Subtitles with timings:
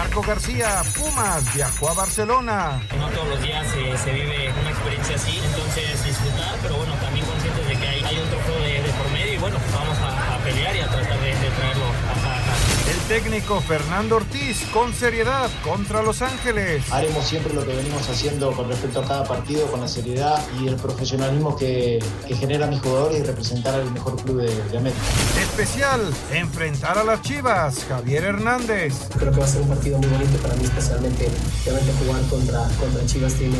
[0.00, 2.80] Marco García, Pumas viajó a Barcelona.
[2.98, 7.68] No todos los días se vive una experiencia así, entonces disfrutar, pero bueno, también conscientes
[7.68, 10.76] de que hay, hay un trofeo de, de, por medio y bueno, vamos a pelear
[10.76, 12.54] y a tratar de, de traerlo acá, acá.
[12.90, 16.82] El técnico Fernando Ortiz con seriedad contra Los Ángeles.
[16.90, 20.66] Haremos siempre lo que venimos haciendo con respecto a cada partido, con la seriedad y
[20.68, 25.00] el profesionalismo que, que genera mi jugador y representar al mejor club de, de América.
[25.40, 26.00] Especial,
[26.32, 28.94] enfrentar a las Chivas, Javier Hernández.
[29.18, 31.28] Creo que va a ser un partido muy bonito para mí, especialmente
[31.64, 33.56] obviamente jugar contra, contra Chivas tiene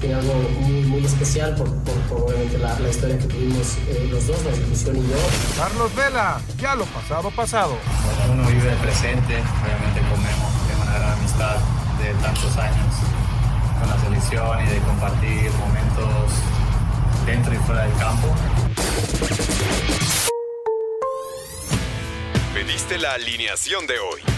[0.00, 4.08] tiene algo muy, muy especial por, por, por obviamente la, la, historia que tuvimos eh,
[4.10, 5.16] los dos, la institución y yo.
[5.56, 7.76] Carlos Vela, ya lo pasado, pasado.
[8.04, 11.56] Bueno, uno vive el presente, obviamente comemos, tenemos una gran amistad
[12.00, 12.94] de tantos años
[13.80, 16.32] con la selección y de compartir momentos
[17.26, 18.34] dentro y fuera del campo.
[22.54, 24.37] Pediste la alineación de hoy.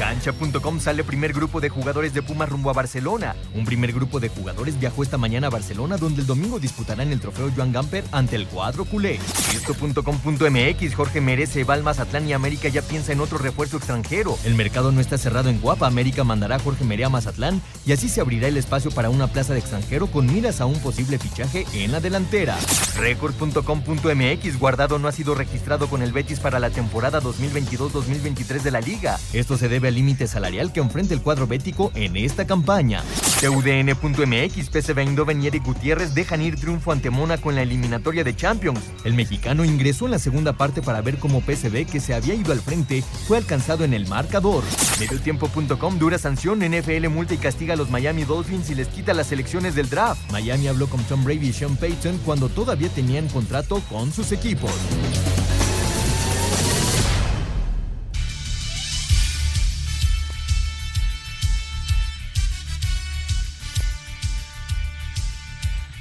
[0.00, 3.36] Cancha.com sale primer grupo de jugadores de Pumas rumbo a Barcelona.
[3.54, 7.20] Un primer grupo de jugadores viajó esta mañana a Barcelona, donde el domingo disputarán el
[7.20, 9.16] trofeo Joan Gamper ante el cuadro culé.
[9.54, 14.38] Esto.com.mx Jorge Merece va al Mazatlán y América ya piensa en otro refuerzo extranjero.
[14.42, 15.86] El mercado no está cerrado en Guapa.
[15.86, 19.26] América mandará a Jorge Mere a Mazatlán y así se abrirá el espacio para una
[19.26, 22.56] plaza de extranjero con miras a un posible fichaje en la delantera.
[22.96, 28.80] Record.com.mx Guardado no ha sido registrado con el Betis para la temporada 2022-2023 de la
[28.80, 29.18] liga.
[29.34, 33.02] Esto se debe al límite salarial que enfrenta el cuadro bético en esta campaña.
[33.40, 38.80] TUDN.mx, PSV Eindhoven y Gutiérrez dejan ir triunfo ante Mónaco en la eliminatoria de Champions.
[39.04, 42.52] El mexicano ingresó en la segunda parte para ver cómo PSV, que se había ido
[42.52, 44.62] al frente, fue alcanzado en el marcador.
[44.98, 49.32] Mediotiempo.com, dura sanción, NFL multa y castiga a los Miami Dolphins y les quita las
[49.32, 50.30] elecciones del draft.
[50.30, 54.70] Miami habló con Tom Brady y Sean Payton cuando todavía tenían contrato con sus equipos.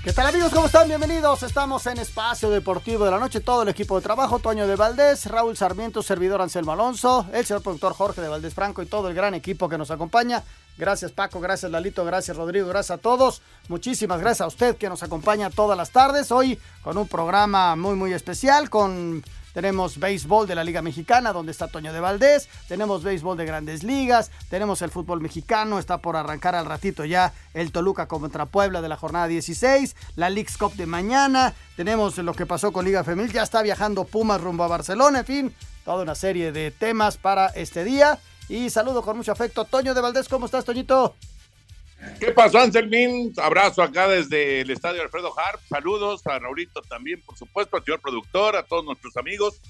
[0.09, 0.51] ¿Qué tal amigos?
[0.51, 0.87] ¿Cómo están?
[0.87, 1.43] Bienvenidos.
[1.43, 3.41] Estamos en Espacio Deportivo de la Noche.
[3.41, 7.61] Todo el equipo de trabajo, Toño de Valdés, Raúl Sarmiento, servidor Anselmo Alonso, el señor
[7.61, 10.43] productor Jorge de Valdés Franco y todo el gran equipo que nos acompaña.
[10.79, 13.43] Gracias Paco, gracias Lalito, gracias Rodrigo, gracias a todos.
[13.67, 16.31] Muchísimas gracias a usted que nos acompaña todas las tardes.
[16.31, 19.23] Hoy con un programa muy muy especial con
[19.53, 22.47] tenemos béisbol de la Liga Mexicana, donde está Toño de Valdés.
[22.67, 24.31] Tenemos béisbol de grandes ligas.
[24.49, 25.79] Tenemos el fútbol mexicano.
[25.79, 29.95] Está por arrancar al ratito ya el Toluca contra Puebla de la jornada 16.
[30.15, 31.53] La League's Cup de mañana.
[31.75, 33.33] Tenemos lo que pasó con Liga Femenil.
[33.33, 35.19] Ya está viajando Pumas rumbo a Barcelona.
[35.19, 35.55] En fin,
[35.85, 38.19] toda una serie de temas para este día.
[38.47, 39.65] Y saludo con mucho afecto.
[39.65, 41.15] Toño de Valdés, ¿cómo estás, Toñito?
[42.19, 43.33] ¿Qué pasó, Anselmín?
[43.37, 45.59] Abrazo acá desde el estadio Alfredo Harp.
[45.67, 49.61] Saludos a Raulito también, por supuesto, al señor productor, a todos nuestros amigos.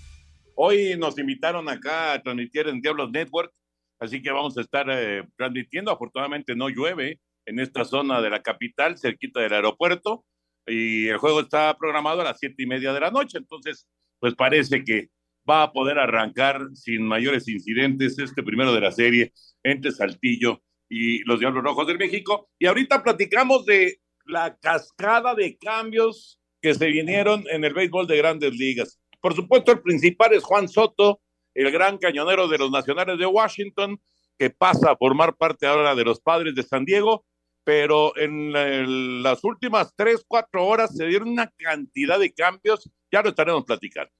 [0.55, 3.51] Hoy nos invitaron acá a transmitir en Diablos Network,
[3.99, 5.91] así que vamos a estar eh, transmitiendo.
[5.91, 10.23] Afortunadamente no llueve en esta zona de la capital, cerquita del aeropuerto,
[10.67, 13.39] y el juego está programado a las siete y media de la noche.
[13.39, 13.87] Entonces,
[14.19, 15.09] pues parece que
[15.49, 21.23] va a poder arrancar sin mayores incidentes este primero de la serie entre Saltillo y
[21.23, 22.49] los Diablos Rojos del México.
[22.57, 28.17] Y ahorita platicamos de la cascada de cambios que se vinieron en el béisbol de
[28.17, 28.99] grandes ligas.
[29.21, 31.21] Por supuesto, el principal es Juan Soto,
[31.53, 33.99] el gran cañonero de los Nacionales de Washington,
[34.37, 37.25] que pasa a formar parte ahora de los Padres de San Diego,
[37.63, 43.29] pero en las últimas tres, cuatro horas se dieron una cantidad de cambios, ya lo
[43.29, 44.11] estaremos platicando.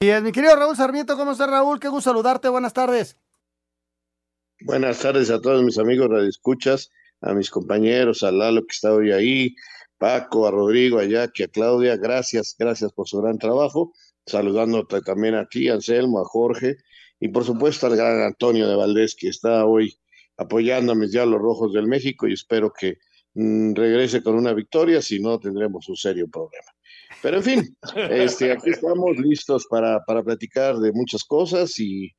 [0.00, 1.80] Y mi querido Raúl Sarmiento, ¿cómo estás Raúl?
[1.80, 3.18] Qué gusto saludarte, buenas tardes.
[4.62, 9.12] Buenas tardes a todos mis amigos radioescuchas, a mis compañeros, a Lalo que está hoy
[9.12, 9.54] ahí,
[9.98, 13.92] Paco, a Rodrigo, a Jackie, a Claudia, gracias, gracias por su gran trabajo.
[14.24, 16.78] Saludándote también a ti, Anselmo, a Jorge,
[17.20, 19.94] y por supuesto al gran Antonio de Valdés, que está hoy
[20.38, 22.96] apoyando a mis Diablos Rojos del México y espero que
[23.34, 26.72] mmm, regrese con una victoria, si no tendremos un serio problema.
[27.20, 27.76] Pero en fin,
[28.10, 32.10] este, aquí estamos listos para, para platicar de muchas cosas y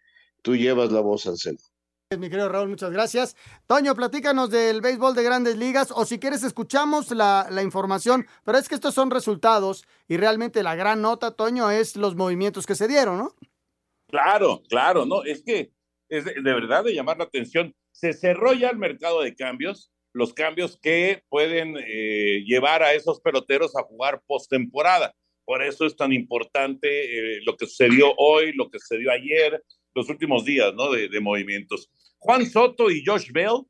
[0.44, 1.67] tú llevas la voz, Anselmo.
[2.16, 3.36] Mi querido Raúl, muchas gracias.
[3.68, 8.70] Toño, platícanos del béisbol de grandes ligas o si quieres escuchamos la, información, pero es
[8.70, 12.88] que estos son resultados y realmente la gran nota, Toño, es los movimientos que se
[12.88, 13.36] dieron, ¿no?
[14.08, 15.74] Claro, claro, no, es que
[16.08, 17.76] es de, verdad de llamar la atención.
[17.92, 23.20] Se cerró ya el mercado de cambios, los cambios que pueden eh, llevar a esos
[23.20, 25.14] peloteros a jugar postemporada.
[25.44, 26.88] Por eso es tan importante
[27.38, 29.62] eh, lo que sucedió hoy, lo que sucedió ayer,
[29.98, 30.92] los últimos días, ¿no?
[30.92, 31.90] De, movimientos.
[32.20, 33.64] Juan Soto y Josh Bell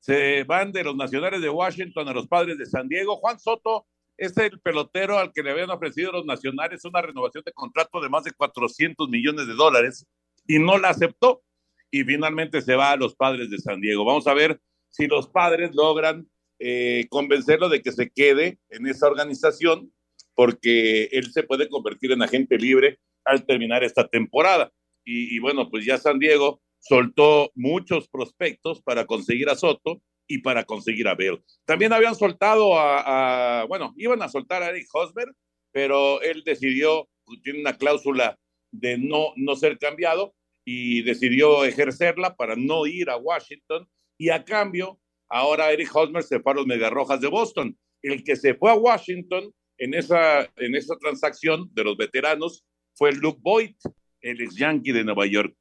[0.00, 3.16] se van de los Nacionales de Washington a los Padres de San Diego.
[3.16, 3.86] Juan Soto
[4.16, 8.08] es el pelotero al que le habían ofrecido los Nacionales una renovación de contrato de
[8.08, 10.06] más de 400 millones de dólares
[10.46, 11.42] y no la aceptó
[11.90, 14.04] y finalmente se va a los Padres de San Diego.
[14.04, 14.60] Vamos a ver
[14.90, 16.28] si los padres logran
[16.58, 19.92] eh, convencerlo de que se quede en esa organización
[20.34, 24.72] porque él se puede convertir en agente libre al terminar esta temporada.
[25.04, 30.38] Y, y, bueno, pues ya San Diego soltó muchos prospectos para conseguir a Soto y
[30.38, 31.42] para conseguir a Bell.
[31.64, 35.28] También habían soltado a, a bueno, iban a soltar a Eric Hosmer,
[35.72, 37.08] pero él decidió,
[37.42, 38.38] tiene una cláusula
[38.70, 40.34] de no, no ser cambiado
[40.64, 43.88] y decidió ejercerla para no ir a Washington.
[44.18, 47.78] Y a cambio, ahora Eric Hosmer se fue a los Mediarrojas de Boston.
[48.02, 52.64] El que se fue a Washington en esa, en esa transacción de los veteranos
[52.94, 53.76] fue Luke Boyd,
[54.20, 55.54] el ex Yankee de Nueva York.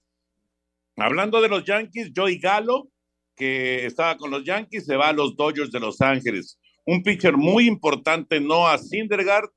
[0.98, 2.90] Hablando de los Yankees, Joey Gallo,
[3.36, 6.60] que estaba con los Yankees, se va a los Dodgers de Los Ángeles.
[6.88, 9.50] Un pitcher muy importante, Noah Syndergaard,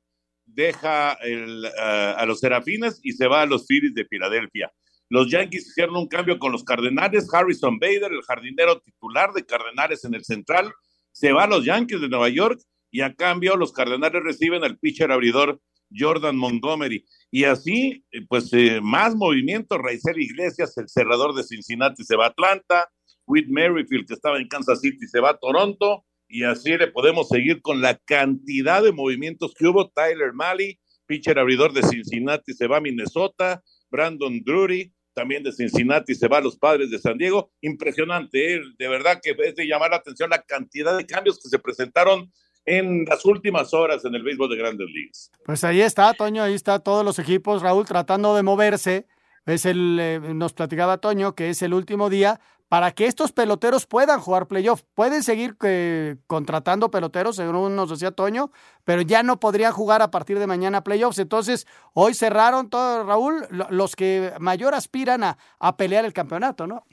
[0.44, 4.70] deja el, uh, a los Serafines y se va a los Phillies de Filadelfia.
[5.08, 7.32] Los Yankees hicieron un cambio con los Cardenales.
[7.32, 10.72] Harrison Bader, el jardinero titular de Cardenales en el central,
[11.10, 12.60] se va a los Yankees de Nueva York
[12.90, 15.58] y a cambio los Cardenales reciben al pitcher abridor
[15.96, 17.04] Jordan Montgomery.
[17.30, 19.78] Y así, pues eh, más movimiento.
[19.78, 22.90] Raizel Iglesias, el cerrador de Cincinnati, se va a Atlanta.
[23.26, 26.04] Whit Merrifield, que estaba en Kansas City, se va a Toronto.
[26.28, 29.88] Y así le podemos seguir con la cantidad de movimientos que hubo.
[29.90, 33.62] Tyler Malley, pitcher abridor de Cincinnati, se va a Minnesota.
[33.90, 37.52] Brandon Drury, también de Cincinnati, se va a los padres de San Diego.
[37.60, 38.60] Impresionante, ¿eh?
[38.78, 42.32] de verdad que es de llamar la atención la cantidad de cambios que se presentaron
[42.70, 45.30] en las últimas horas en el béisbol de grandes ligas.
[45.44, 49.06] Pues ahí está, Toño, ahí está todos los equipos, Raúl, tratando de moverse.
[49.44, 53.86] Es el, eh, nos platicaba Toño que es el último día para que estos peloteros
[53.86, 54.82] puedan jugar playoff.
[54.94, 58.52] Pueden seguir eh, contratando peloteros, según nos decía Toño,
[58.84, 61.18] pero ya no podrían jugar a partir de mañana playoffs.
[61.18, 66.86] Entonces, hoy cerraron todo, Raúl, los que mayor aspiran a, a pelear el campeonato, ¿no?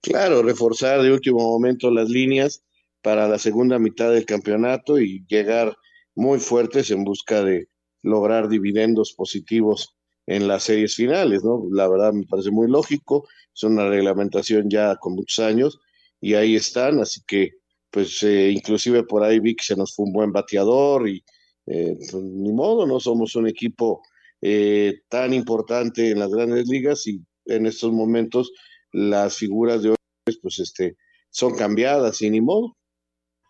[0.00, 2.62] Claro, reforzar de último momento las líneas
[3.02, 5.76] para la segunda mitad del campeonato y llegar
[6.14, 7.68] muy fuertes en busca de
[8.02, 9.96] lograr dividendos positivos
[10.26, 11.66] en las series finales, ¿no?
[11.70, 15.78] La verdad me parece muy lógico, es una reglamentación ya con muchos años
[16.20, 17.50] y ahí están, así que
[17.90, 21.24] pues eh, inclusive por ahí vi que se nos fue un buen bateador y
[21.66, 24.02] eh, pues, ni modo, no somos un equipo
[24.40, 28.52] eh, tan importante en las grandes ligas y en estos momentos
[28.92, 29.96] las figuras de hoy
[30.42, 30.96] pues este
[31.30, 32.76] son cambiadas y ni modo.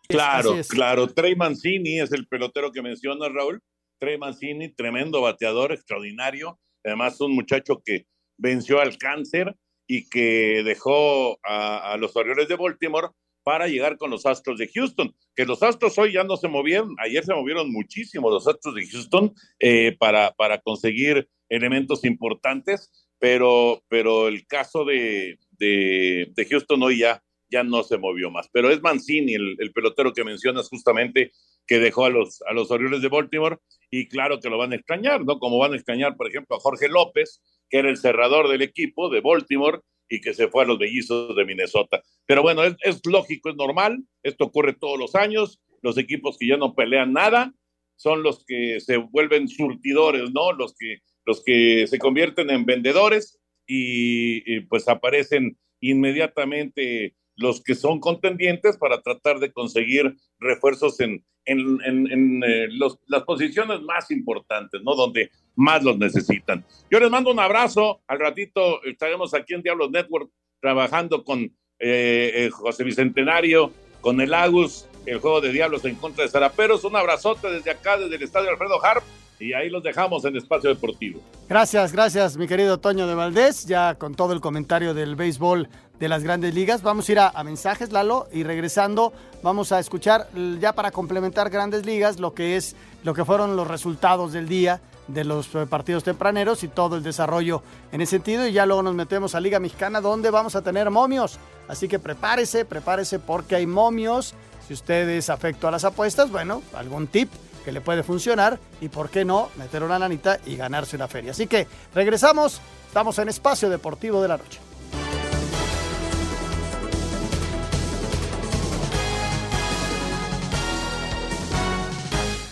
[0.07, 1.07] Claro, claro.
[1.07, 3.61] Trey Mancini es el pelotero que menciona Raúl.
[3.99, 6.59] Trey Mancini, tremendo bateador, extraordinario.
[6.83, 8.05] Además, un muchacho que
[8.37, 9.55] venció al cáncer
[9.87, 13.09] y que dejó a, a, los Orioles de Baltimore
[13.43, 15.15] para llegar con los Astros de Houston.
[15.35, 18.85] Que los Astros hoy ya no se movieron, ayer se movieron muchísimo los Astros de
[18.87, 26.83] Houston eh, para, para conseguir elementos importantes, pero, pero el caso de, de, de Houston
[26.83, 28.49] hoy ya ya no se movió más.
[28.51, 31.31] Pero es Mancini, el, el, pelotero que mencionas justamente,
[31.65, 33.57] que dejó a los, a los Orioles de Baltimore,
[33.89, 35.39] y claro que lo van a extrañar, ¿no?
[35.39, 39.09] Como van a extrañar, por ejemplo, a Jorge López, que era el cerrador del equipo
[39.09, 42.01] de Baltimore y que se fue a los bellizos de Minnesota.
[42.25, 46.47] Pero bueno, es, es lógico, es normal, esto ocurre todos los años, los equipos que
[46.47, 47.53] ya no pelean nada
[47.95, 50.51] son los que se vuelven surtidores, ¿no?
[50.51, 57.75] Los que, los que se convierten en vendedores y, y pues aparecen inmediatamente los que
[57.75, 64.11] son contendientes para tratar de conseguir refuerzos en, en, en, eh, los, las posiciones más
[64.11, 64.95] importantes, ¿no?
[64.95, 66.65] Donde más los necesitan.
[66.91, 68.01] Yo les mando un abrazo.
[68.07, 70.29] Al ratito estaremos aquí en Diablos Network
[70.59, 76.23] trabajando con eh, eh, José Bicentenario, con el Agus, el juego de Diablos en contra
[76.23, 76.83] de Zaraperos.
[76.83, 79.03] Un abrazote desde acá, desde el estadio Alfredo Harp.
[79.39, 81.21] Y ahí los dejamos en Espacio Deportivo.
[81.47, 83.65] Gracias, gracias, mi querido Toño de Valdés.
[83.65, 86.81] Ya con todo el comentario del béisbol de las grandes ligas.
[86.81, 89.13] Vamos a ir a, mensajes, Lalo, y regresando
[89.43, 90.27] vamos a escuchar
[90.59, 94.81] ya para complementar grandes ligas lo que es lo que fueron los resultados del día
[95.07, 98.47] de los eh, partidos tempraneros y todo el desarrollo en ese sentido.
[98.47, 101.39] Y ya luego nos metemos a Liga Mexicana donde vamos a tener momios.
[101.67, 104.33] Así que prepárese, prepárese porque hay momios.
[104.67, 107.29] Si usted es afecto a las apuestas, bueno, algún tip
[107.67, 111.31] que le puede funcionar y por qué no meter una lanita y ganarse una feria.
[111.31, 114.61] Así que regresamos, estamos en Espacio Deportivo de la Noche.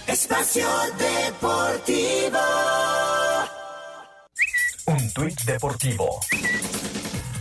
[0.06, 0.68] Espacio
[0.98, 2.40] Deportivo.
[4.88, 6.20] Un tuit deportivo.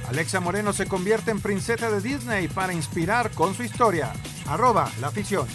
[0.09, 4.12] Alexa Moreno se convierte en princesa de Disney para inspirar con su historia.
[4.47, 5.49] Arroba la afición.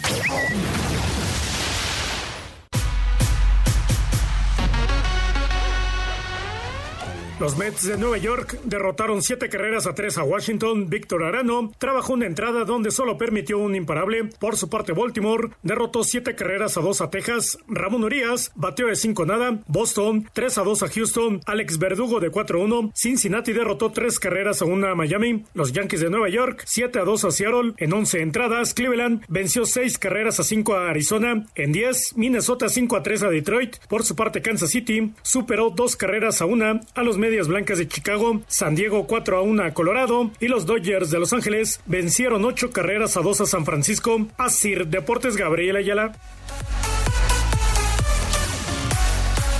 [7.40, 10.90] Los Mets de Nueva York derrotaron siete carreras a tres a Washington.
[10.90, 14.24] Víctor Arano trabajó una entrada donde solo permitió un imparable.
[14.38, 17.56] Por su parte, Baltimore derrotó siete carreras a dos a Texas.
[17.66, 19.62] Ramón Urias bateó de cinco nada.
[19.68, 21.40] Boston 3 a 2 a Houston.
[21.46, 22.92] Alex Verdugo de 4-1.
[22.94, 25.46] Cincinnati derrotó tres carreras a una a Miami.
[25.54, 27.72] Los Yankees de Nueva York 7 a 2 a Seattle.
[27.78, 31.46] En 11 entradas, Cleveland venció seis carreras a 5 a Arizona.
[31.54, 33.76] En 10, Minnesota 5 a 3 a Detroit.
[33.88, 37.86] Por su parte, Kansas City superó dos carreras a una a los Medias Blancas de
[37.86, 42.44] Chicago, San Diego 4 a 1 a Colorado y los Dodgers de Los Ángeles vencieron
[42.44, 44.26] 8 carreras a 2 a San Francisco.
[44.36, 46.10] Asir Deportes Gabriel Ayala.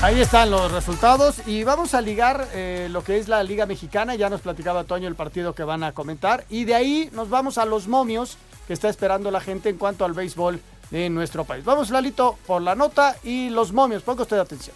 [0.03, 4.17] Ahí están los resultados y vamos a ligar eh, lo que es la Liga Mexicana.
[4.17, 7.57] Ya nos platicaba Toño el partido que van a comentar y de ahí nos vamos
[7.57, 8.37] a los momios
[8.67, 10.61] que está esperando la gente en cuanto al béisbol
[10.91, 11.65] de nuestro país.
[11.65, 14.03] Vamos, Lalito, por la nota y los momios.
[14.03, 14.75] Ponga usted atención.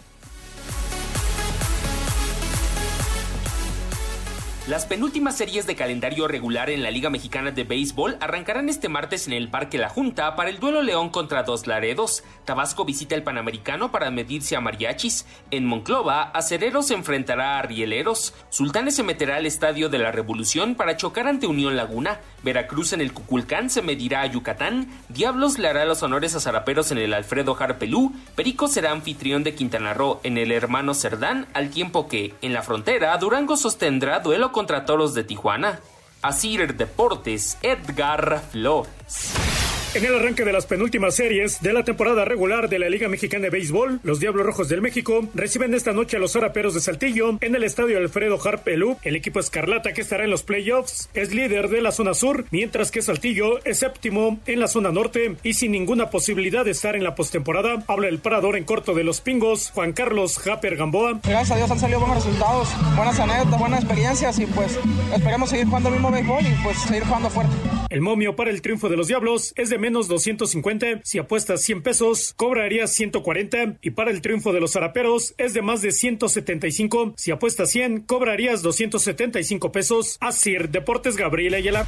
[4.66, 9.26] Las penúltimas series de calendario regular en la Liga Mexicana de Béisbol arrancarán este martes
[9.26, 12.25] en el Parque La Junta para el duelo León contra Dos Laredos.
[12.47, 15.26] Tabasco visita el Panamericano para medirse a Mariachis.
[15.50, 18.33] En Monclova, Acerero se enfrentará a Rieleros.
[18.49, 22.21] Sultanes se meterá al Estadio de la Revolución para chocar ante Unión Laguna.
[22.42, 24.88] Veracruz en el Cuculcán se medirá a Yucatán.
[25.11, 28.14] Diablos le hará los honores a Zaraperos en el Alfredo Harpelú.
[28.35, 32.62] Perico será anfitrión de Quintana Roo en el Hermano Cerdán, al tiempo que, en la
[32.62, 35.80] frontera, Durango sostendrá duelo contra Toros de Tijuana.
[36.23, 39.53] Asir Deportes, Edgar Flores.
[39.94, 43.44] En el arranque de las penúltimas series de la temporada regular de la Liga Mexicana
[43.44, 47.38] de Béisbol, los Diablos Rojos del México reciben esta noche a los Zaraperos de Saltillo
[47.40, 48.96] en el estadio Alfredo Harpelú.
[49.04, 52.90] El equipo Escarlata que estará en los playoffs es líder de la zona sur, mientras
[52.90, 57.04] que Saltillo es séptimo en la zona norte y sin ninguna posibilidad de estar en
[57.04, 57.84] la postemporada.
[57.86, 61.20] Habla el parador en corto de los Pingos, Juan Carlos Japer Gamboa.
[61.22, 64.76] Gracias a Dios han salido buenos resultados, buenas anécdotas, buenas experiencias y pues
[65.14, 67.54] esperemos seguir jugando el mismo béisbol y pues seguir jugando fuerte.
[67.90, 71.02] El momio para el triunfo de los Diablos es de menos 250.
[71.04, 73.80] Si apuestas 100 pesos, cobrarías 140.
[73.82, 77.12] Y para el triunfo de los Zaraperos es de más de 175.
[77.18, 80.16] Si apuestas 100, cobrarías 275 pesos.
[80.22, 81.84] Asir Deportes Gabriel Ayala.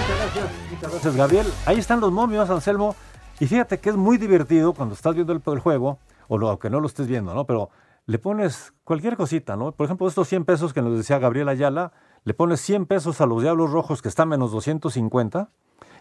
[0.00, 1.46] Muchas gracias, muchas gracias, Gabriel.
[1.66, 2.96] Ahí están los momios, Anselmo.
[3.38, 6.80] Y fíjate que es muy divertido cuando estás viendo el, juego, o lo, aunque no
[6.80, 7.44] lo estés viendo, ¿no?
[7.44, 7.68] Pero
[8.06, 9.72] le pones cualquier cosita, ¿no?
[9.72, 11.92] Por ejemplo, estos 100 pesos que nos decía Gabriel Ayala,
[12.26, 15.48] le pones 100 pesos a los Diablos Rojos que están menos 250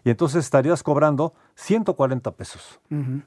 [0.03, 2.79] y entonces estarías cobrando 140 pesos.
[2.89, 3.24] Uh -huh.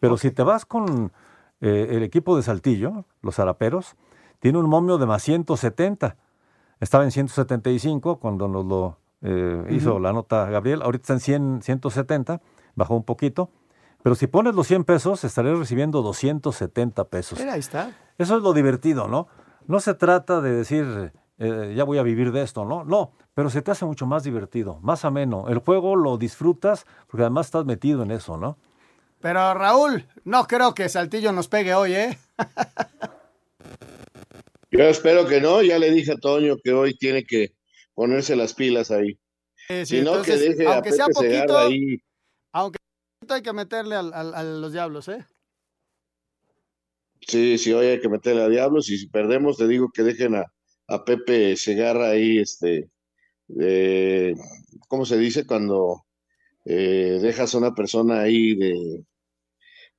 [0.00, 0.30] Pero okay.
[0.30, 1.12] si te vas con
[1.60, 3.94] eh, el equipo de Saltillo, los Araperos,
[4.40, 6.16] tiene un momio de más 170.
[6.80, 9.72] Estaba en 175 cuando nos lo eh, uh -huh.
[9.72, 12.40] hizo la nota Gabriel, ahorita está en 100, 170,
[12.74, 13.50] bajó un poquito.
[14.02, 17.38] Pero si pones los 100 pesos, estarías recibiendo 270 pesos.
[17.38, 17.92] Mira, ahí está.
[18.18, 19.28] Eso es lo divertido, ¿no?
[19.68, 21.12] No se trata de decir,
[21.42, 22.84] eh, ya voy a vivir de esto, ¿no?
[22.84, 25.48] No, pero se te hace mucho más divertido, más ameno.
[25.48, 28.58] El juego lo disfrutas porque además estás metido en eso, ¿no?
[29.20, 32.18] Pero Raúl, no creo que Saltillo nos pegue hoy, ¿eh?
[34.70, 37.54] Yo espero que no, ya le dije a Toño que hoy tiene que
[37.94, 39.18] ponerse las pilas ahí.
[39.66, 42.02] Sí, sí, si no, entonces, que deje aunque a sea poquito, ahí.
[42.52, 42.78] aunque
[43.30, 45.24] hay que meterle al, al, a los diablos, ¿eh?
[47.26, 50.36] Sí, sí, hoy hay que meterle a diablos y si perdemos te digo que dejen
[50.36, 50.52] a,
[50.90, 52.90] a Pepe Segarra ahí, este,
[53.60, 54.34] eh,
[54.88, 55.46] ¿cómo se dice?
[55.46, 56.04] Cuando
[56.64, 59.04] eh, dejas a una persona ahí de...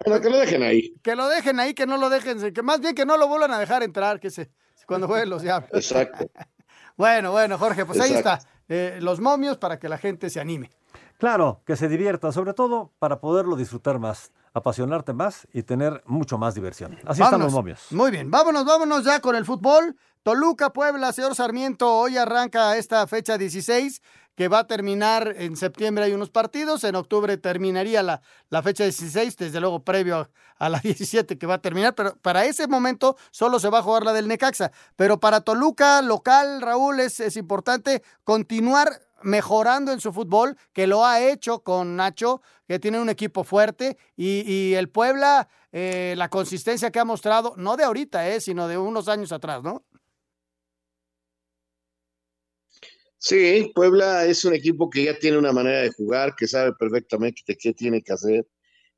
[0.06, 0.94] Bueno, que lo dejen ahí.
[1.02, 3.52] Que lo dejen ahí, que no lo dejen, que más bien que no lo vuelvan
[3.52, 4.50] a dejar entrar, que se,
[4.86, 5.72] cuando jueguen los diablos.
[5.74, 6.30] Exacto.
[6.98, 8.30] bueno, bueno, Jorge, pues Exacto.
[8.30, 8.48] ahí está.
[8.68, 10.72] Eh, los momios para que la gente se anime.
[11.18, 16.38] Claro, que se divierta, sobre todo para poderlo disfrutar más, apasionarte más y tener mucho
[16.38, 16.98] más diversión.
[17.06, 17.88] Así están los momios.
[17.92, 19.96] Muy bien, vámonos, vámonos ya con el fútbol.
[20.24, 24.02] Toluca, Puebla, señor Sarmiento, hoy arranca esta fecha 16
[24.36, 28.84] que va a terminar en septiembre hay unos partidos, en octubre terminaría la, la fecha
[28.84, 32.68] 16, desde luego previo a, a, la 17 que va a terminar, pero para ese
[32.68, 34.72] momento solo se va a jugar la del Necaxa.
[34.96, 41.06] Pero para Toluca, local, Raúl, es, es importante continuar mejorando en su fútbol, que lo
[41.06, 46.30] ha hecho con Nacho, que tiene un equipo fuerte, y, y el Puebla, eh, la
[46.30, 49.86] consistencia que ha mostrado, no de ahorita, eh, sino de unos años atrás, ¿no?
[53.24, 57.56] Sí, Puebla es un equipo que ya tiene una manera de jugar, que sabe perfectamente
[57.56, 58.48] qué tiene que hacer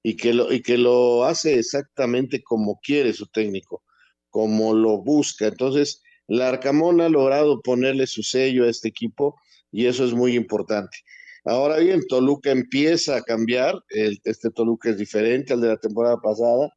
[0.01, 3.83] y que lo, y que lo hace exactamente como quiere su técnico,
[4.29, 5.47] como lo busca.
[5.47, 9.35] Entonces, la Arcamón ha logrado ponerle su sello a este equipo
[9.73, 10.97] y eso es muy importante.
[11.43, 16.17] Ahora bien, Toluca empieza a cambiar, el, este Toluca es diferente al de la temporada
[16.21, 16.69] pasada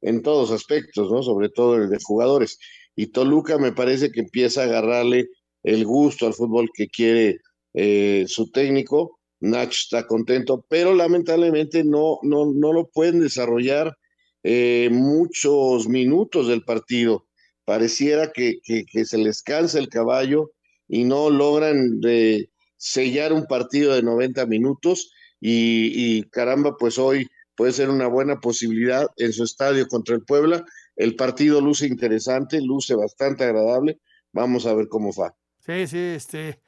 [0.00, 1.22] en todos aspectos, ¿no?
[1.22, 2.58] Sobre todo el de jugadores.
[2.94, 5.28] Y Toluca me parece que empieza a agarrarle
[5.64, 7.38] el gusto al fútbol que quiere
[7.74, 9.18] eh, su técnico.
[9.40, 13.96] Nach está contento, pero lamentablemente no, no, no lo pueden desarrollar
[14.44, 17.26] eh, muchos minutos del partido.
[17.64, 20.52] Pareciera que, que, que, se les cansa el caballo
[20.92, 27.72] y no logran eh, sellar un partido de 90 minutos y, caramba, pues hoy puede
[27.72, 30.64] ser una buena posibilidad en su estadio contra el Puebla.
[30.94, 34.00] El partido luce interesante, luce bastante agradable.
[34.32, 35.34] Vamos a ver cómo va.
[35.60, 36.60] Sí, sí, este.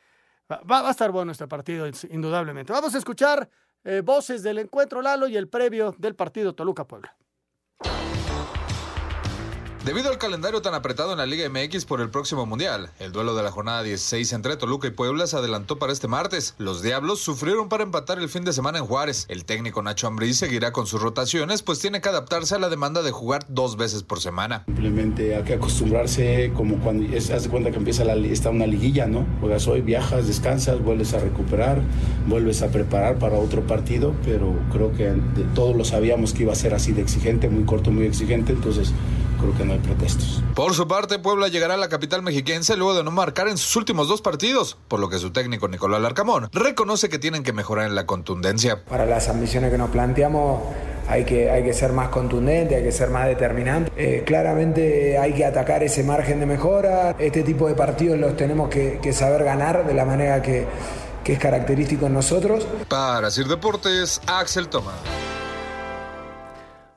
[0.51, 2.73] Va, va, a estar bueno este partido, indudablemente.
[2.73, 3.51] Vamos a escuchar
[3.85, 7.15] eh, voces del encuentro Lalo y el previo del partido Toluca-Puebla.
[9.85, 13.35] Debido al calendario tan apretado en la Liga MX por el próximo Mundial, el duelo
[13.35, 16.55] de la jornada 16 entre Toluca y Puebla se adelantó para este martes.
[16.57, 19.27] Los Diablos sufrieron para empatar el fin de semana en Juárez.
[19.29, 23.03] El técnico Nacho Ambriz seguirá con sus rotaciones, pues tiene que adaptarse a la demanda
[23.03, 24.63] de jugar dos veces por semana.
[24.65, 29.07] Simplemente hay que acostumbrarse como cuando es, hace cuenta que empieza la, está una liguilla,
[29.07, 29.27] ¿no?
[29.43, 31.83] Juegas hoy, viajas, descansas, vuelves a recuperar,
[32.27, 36.55] vuelves a preparar para otro partido, pero creo que de, todos lo sabíamos que iba
[36.55, 38.95] a ser así de exigente, muy corto, muy exigente, entonces
[39.45, 40.43] creo que no hay pretextos.
[40.55, 43.77] Por su parte, Puebla llegará a la capital mexiquense luego de no marcar en sus
[43.77, 47.87] últimos dos partidos, por lo que su técnico Nicolás Larcamón reconoce que tienen que mejorar
[47.87, 48.85] en la contundencia.
[48.85, 50.63] Para las ambiciones que nos planteamos
[51.09, 53.93] hay que, hay que ser más contundente, hay que ser más determinante.
[53.97, 57.15] Eh, claramente hay que atacar ese margen de mejora.
[57.19, 60.67] Este tipo de partidos los tenemos que, que saber ganar de la manera que,
[61.23, 62.67] que es característico en nosotros.
[62.89, 64.95] Para Sir Deportes, Axel Tomás.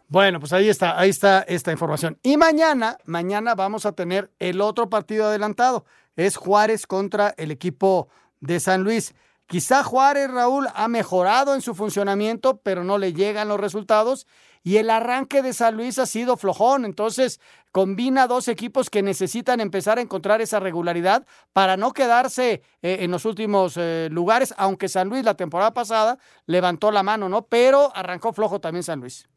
[0.10, 2.18] Bueno, pues ahí está, ahí está esta información.
[2.24, 5.86] Y mañana, mañana vamos a tener el otro partido adelantado.
[6.16, 8.08] Es Juárez contra el equipo
[8.40, 9.14] de San Luis.
[9.48, 14.28] Quizá Juárez, Raúl, ha mejorado en su funcionamiento, pero no le llegan los resultados.
[14.64, 16.86] Y el arranque de San Luis ha sido flojón.
[16.86, 17.42] Entonces,
[17.74, 23.12] combina dos equipos que necesitan empezar a encontrar esa regularidad para no quedarse eh, en
[23.12, 27.46] los últimos eh, lugares, aunque San Luis la temporada pasada levantó la mano, ¿no?
[27.46, 29.28] Pero arrancó flojo también San Luis.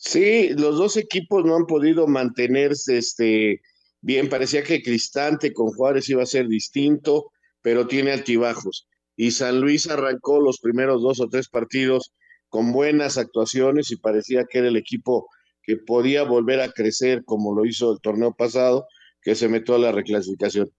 [0.00, 3.60] Sí, los dos equipos no han podido mantenerse este,
[4.00, 4.28] bien.
[4.28, 7.32] Parecía que Cristante con Juárez iba a ser distinto,
[7.62, 8.86] pero tiene altibajos.
[9.16, 12.14] Y San Luis arrancó los primeros dos o tres partidos
[12.48, 15.28] con buenas actuaciones y parecía que era el equipo
[15.62, 18.86] que podía volver a crecer como lo hizo el torneo pasado,
[19.20, 20.70] que se metió a la reclasificación.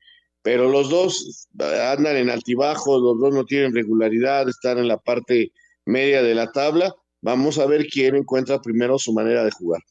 [0.42, 5.52] Pero los dos andan en altibajos, los dos no tienen regularidad, están en la parte
[5.86, 9.82] media de la tabla Vamos a ver quién encuentra primero su manera de jugar.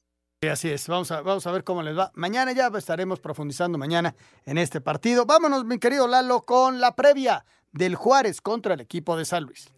[0.40, 2.12] Sí, así es, vamos a, vamos a ver cómo les va.
[2.14, 4.14] Mañana ya estaremos profundizando mañana
[4.44, 5.26] en este partido.
[5.26, 9.72] Vámonos, mi querido Lalo, con la previa del Juárez contra el equipo de San Luis.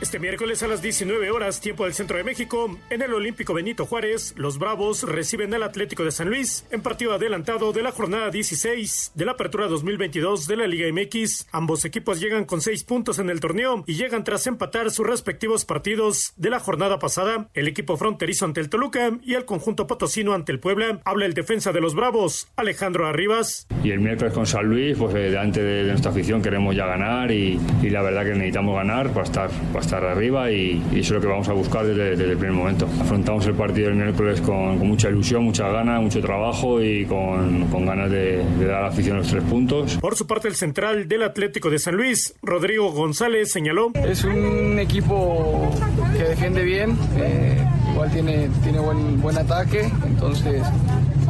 [0.00, 3.84] Este miércoles a las 19 horas, tiempo del centro de México, en el Olímpico Benito
[3.84, 8.30] Juárez, los Bravos reciben al Atlético de San Luis en partido adelantado de la jornada
[8.30, 11.48] 16 de la Apertura 2022 de la Liga MX.
[11.50, 15.64] Ambos equipos llegan con seis puntos en el torneo y llegan tras empatar sus respectivos
[15.64, 17.48] partidos de la jornada pasada.
[17.54, 21.00] El equipo fronterizo ante el Toluca y el conjunto potosino ante el Puebla.
[21.04, 23.66] Habla el defensa de los Bravos, Alejandro Arribas.
[23.82, 27.32] Y el miércoles con San Luis, pues eh, delante de, nuestra afición queremos ya ganar
[27.32, 31.00] y, y, la verdad que necesitamos ganar para estar, para estar arriba y, y, eso
[31.00, 32.86] es lo que vamos a buscar desde, desde, el primer momento.
[33.00, 37.64] Afrontamos el partido del miércoles con, con mucha ilusión, mucha gana, mucho trabajo y con,
[37.68, 39.96] con ganas de, de, dar a la afición los tres puntos.
[39.96, 43.92] Por su parte, el central del Atlético de San Luis, Rodrigo González, señaló.
[43.94, 45.70] Es un equipo
[46.14, 47.56] que defiende bien, eh,
[47.90, 50.62] igual tiene, tiene buen, buen ataque, entonces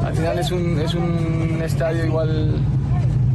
[0.05, 2.57] al final es un, es un estadio igual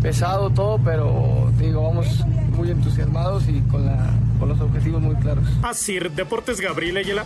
[0.01, 5.45] pesado todo, pero digo, vamos muy entusiasmados y con, la, con los objetivos muy claros.
[5.61, 7.25] Así, Deportes Gabriel Ayala.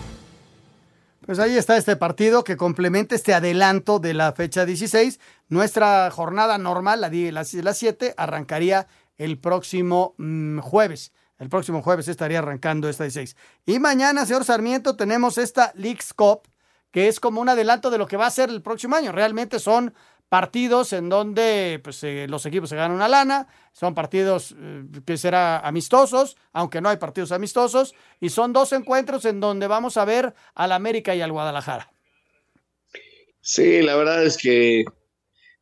[1.25, 5.19] Pues ahí está este partido que complementa este adelanto de la fecha 16.
[5.49, 8.87] Nuestra jornada normal, la de las 7, arrancaría
[9.17, 11.11] el próximo mm, jueves.
[11.37, 13.35] El próximo jueves estaría arrancando esta 16.
[13.65, 16.47] Y mañana, señor Sarmiento, tenemos esta Leagues Cup,
[16.91, 19.11] que es como un adelanto de lo que va a ser el próximo año.
[19.11, 19.93] Realmente son
[20.29, 25.17] partidos en donde pues, eh, los equipos se ganan una lana, son partidos eh, que
[25.17, 30.05] serán amistosos, aunque no hay partidos amistosos, y son dos encuentros en donde vamos a
[30.05, 31.91] ver al América y al Guadalajara.
[33.39, 34.83] Sí, la verdad es que,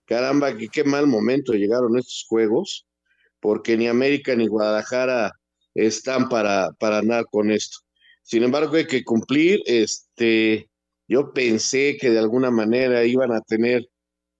[0.06, 2.88] caramba, que qué mal momento llegaron estos juegos,
[3.40, 5.32] porque ni América ni Guadalajara
[5.76, 7.78] están para, para andar con esto.
[8.24, 10.68] Sin embargo, hay que cumplir, este,
[11.08, 13.88] yo pensé que de alguna manera iban a tener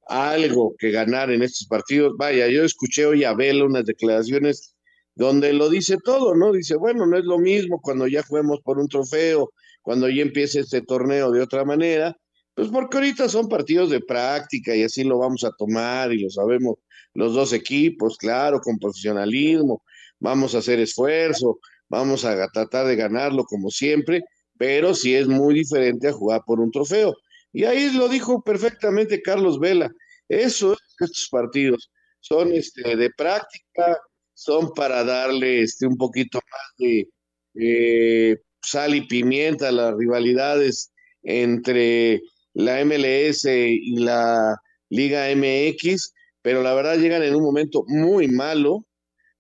[0.08, 2.14] algo que ganar en estos partidos.
[2.18, 4.76] Vaya, yo escuché hoy a Vela unas declaraciones
[5.16, 6.52] donde lo dice todo, ¿no?
[6.52, 10.60] Dice, bueno, no es lo mismo cuando ya juguemos por un trofeo, cuando ya empiece
[10.62, 12.16] este torneo de otra manera,
[12.54, 16.30] pues porque ahorita son partidos de práctica y así lo vamos a tomar y lo
[16.30, 16.76] sabemos
[17.14, 19.84] los dos equipos, claro, con profesionalismo,
[20.20, 24.24] vamos a hacer esfuerzo, vamos a tratar de ganarlo como siempre,
[24.58, 27.16] pero sí es muy diferente a jugar por un trofeo.
[27.56, 29.90] Y ahí lo dijo perfectamente Carlos Vela.
[30.28, 31.90] Eso, estos partidos
[32.20, 33.98] son este, de práctica,
[34.34, 37.08] son para darle este, un poquito más de
[37.54, 40.92] eh, sal y pimienta a las rivalidades
[41.24, 42.20] entre
[42.54, 44.58] la MLS y la
[44.90, 48.86] Liga MX, pero la verdad llegan en un momento muy malo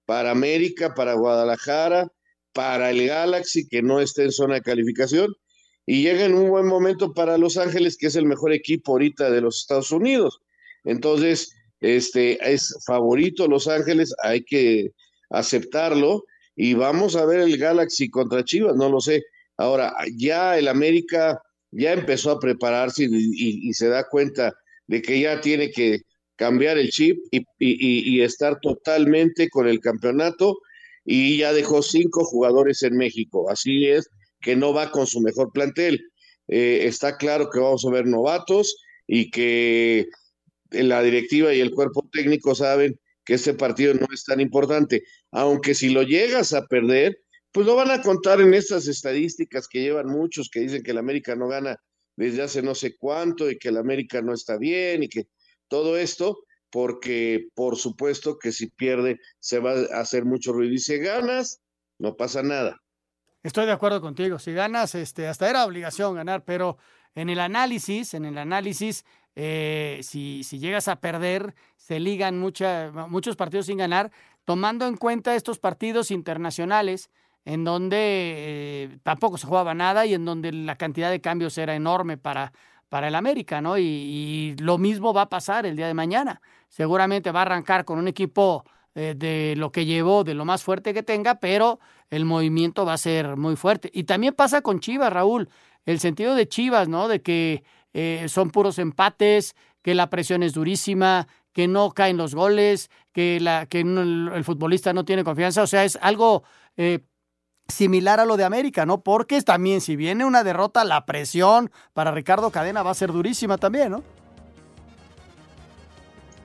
[0.06, 2.08] para América, para Guadalajara,
[2.54, 5.36] para el Galaxy, que no está en zona de calificación,
[5.85, 9.29] y llega en un buen momento para Los Ángeles, que es el mejor equipo ahorita
[9.29, 10.41] de los Estados Unidos.
[10.83, 14.91] Entonces, este es favorito Los Ángeles, hay que
[15.29, 16.23] aceptarlo
[16.55, 19.23] y vamos a ver el Galaxy contra Chivas, no lo sé.
[19.57, 24.53] Ahora, ya el América ya empezó a prepararse y, se da cuenta
[24.87, 26.01] de que ya tiene que
[26.35, 30.57] cambiar el chip y, y, estar totalmente con el campeonato
[31.03, 33.49] y ya dejó cinco jugadores en México.
[33.49, 34.09] Así es,
[34.45, 35.99] que no va con su mejor plantel.
[36.47, 38.77] Eh, está claro que vamos a ver novatos
[39.08, 40.05] y que
[40.69, 45.73] la directiva y el cuerpo técnico saben que este partido no es tan importante, aunque
[45.73, 47.17] si lo llegas a perder,
[47.51, 50.99] pues lo van a contar en estas estadísticas que llevan muchos que dicen que el
[50.99, 51.77] América no gana
[52.15, 55.23] desde hace no sé cuánto y que el América no está bien y que
[55.67, 56.38] todo esto,
[56.69, 61.62] porque por supuesto que si pierde se va a hacer mucho ruido y si ganas,
[61.97, 62.84] no pasa nada.
[63.45, 64.39] Estoy de acuerdo contigo.
[64.39, 66.79] Si ganas, este, hasta era obligación ganar, pero
[67.13, 69.05] en el análisis, en el análisis,
[69.36, 74.12] eh, si, si, llegas a perder, se ligan muchos partidos sin ganar,
[74.45, 77.12] tomando en cuenta estos partidos internacionales
[77.45, 81.75] en donde eh, tampoco se jugaba nada y en donde la cantidad de cambios era
[81.75, 82.51] enorme para,
[82.89, 83.77] para el América, ¿no?
[83.77, 86.41] Y, lo mismo va a pasar el día de mañana.
[86.67, 90.63] Seguramente va a arrancar con un equipo eh, de lo que llevó, de lo más
[90.63, 91.79] fuerte que tenga, pero
[92.10, 93.89] el movimiento va a ser muy fuerte.
[93.93, 95.49] Y también pasa con Chivas, Raúl,
[95.86, 97.10] el sentido de Chivas, ¿no?
[97.10, 102.36] De que eh, son puros empates, que la presión es durísima, que no caen los
[102.36, 105.63] goles, que, la, que el, futbolista no tiene confianza.
[105.63, 106.43] O sea, es algo
[106.77, 106.99] eh,
[107.67, 109.01] similar a lo de América, ¿no?
[109.01, 113.58] Porque también, si viene una derrota, la presión para Ricardo Cadena va a ser durísima
[113.58, 114.03] también, ¿no?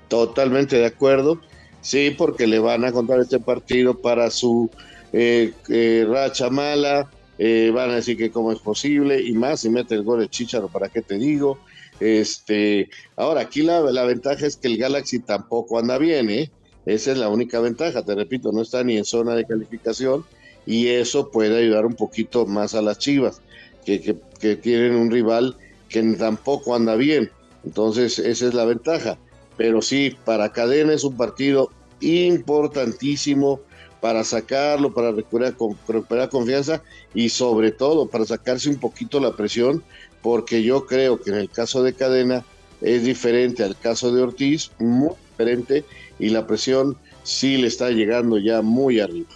[0.08, 1.40] Totalmente de acuerdo.
[1.80, 4.70] Sí, porque le van a contar este partido para su
[5.12, 9.70] eh, eh, racha mala, eh, van a decir que cómo es posible, y más si
[9.70, 11.58] mete el gol de Chicharo, ¿para qué te digo?
[11.98, 16.50] Este, ahora, aquí la, la ventaja es que el Galaxy tampoco anda bien, ¿eh?
[16.86, 20.24] Esa es la única ventaja, te repito, no está ni en zona de calificación
[20.66, 23.42] y eso puede ayudar un poquito más a las Chivas,
[23.84, 25.56] que, que, que tienen un rival
[25.88, 27.30] que tampoco anda bien.
[27.64, 29.18] Entonces, esa es la ventaja.
[29.56, 33.60] Pero sí, para Cadena es un partido importantísimo
[34.00, 35.54] para sacarlo, para recuperar,
[35.86, 36.82] recuperar confianza
[37.14, 39.82] y sobre todo para sacarse un poquito la presión,
[40.22, 42.44] porque yo creo que en el caso de Cadena
[42.80, 45.84] es diferente al caso de Ortiz, muy diferente,
[46.18, 49.28] y la presión sí le está llegando ya muy arriba.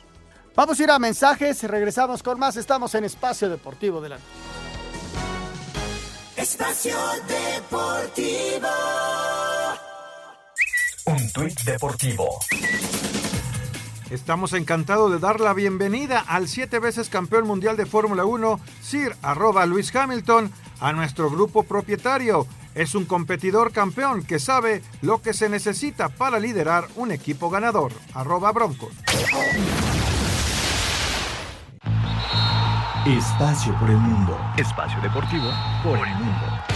[0.55, 4.19] Vamos a ir a mensajes, regresamos con más, estamos en Espacio Deportivo de la
[6.37, 6.97] Espacio
[7.29, 8.69] Deportivo.
[11.35, 12.39] Tuit deportivo.
[14.09, 19.17] Estamos encantados de dar la bienvenida al siete veces campeón mundial de Fórmula 1, Sir
[19.21, 22.47] arroba Luis Hamilton, a nuestro grupo propietario.
[22.77, 27.91] Es un competidor campeón que sabe lo que se necesita para liderar un equipo ganador.
[28.15, 28.93] Arroba Broncos.
[33.07, 34.39] Espacio por el mundo.
[34.57, 35.51] Espacio deportivo
[35.83, 36.74] por el mundo.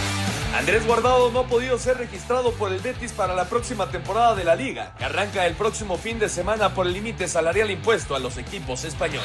[0.59, 4.43] Andrés Guardado no ha podido ser registrado por el Betis para la próxima temporada de
[4.43, 8.19] la liga, que arranca el próximo fin de semana por el límite salarial impuesto a
[8.19, 9.23] los equipos españoles.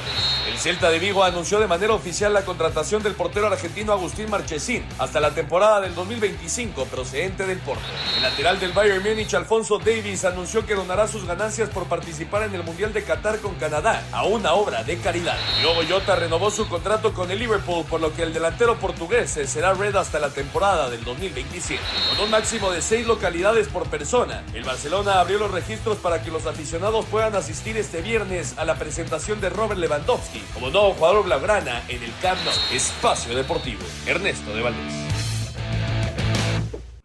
[0.48, 4.86] El Celta de Vigo anunció de manera oficial la contratación del portero argentino Agustín Marchesín
[4.96, 7.82] hasta la temporada del 2025 procedente del Porto.
[8.14, 12.54] El lateral del Bayern Múnich, Alfonso Davis, anunció que donará sus ganancias por participar en
[12.54, 15.36] el Mundial de Qatar con Canadá a una obra de caridad.
[15.58, 19.74] Diogo Jota renovó su contrato con el Liverpool, por lo que el delantero portugués será
[19.74, 21.23] red hasta la temporada del 2025.
[21.28, 21.82] 2027.
[22.16, 26.30] Con un máximo de seis localidades por persona, el Barcelona abrió los registros para que
[26.30, 31.24] los aficionados puedan asistir este viernes a la presentación de Robert Lewandowski como nuevo jugador
[31.24, 32.54] blaugrana en el Camp Nou.
[32.72, 33.80] Espacio Deportivo.
[34.06, 34.92] Ernesto de Valdés.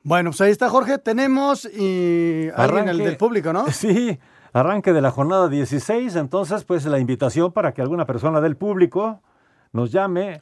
[0.03, 0.97] Bueno, pues ahí está Jorge.
[0.97, 3.67] Tenemos y alguien el del público, ¿no?
[3.71, 4.19] Sí,
[4.53, 6.15] arranque de la jornada 16.
[6.15, 9.21] Entonces, pues la invitación para que alguna persona del público
[9.71, 10.41] nos llame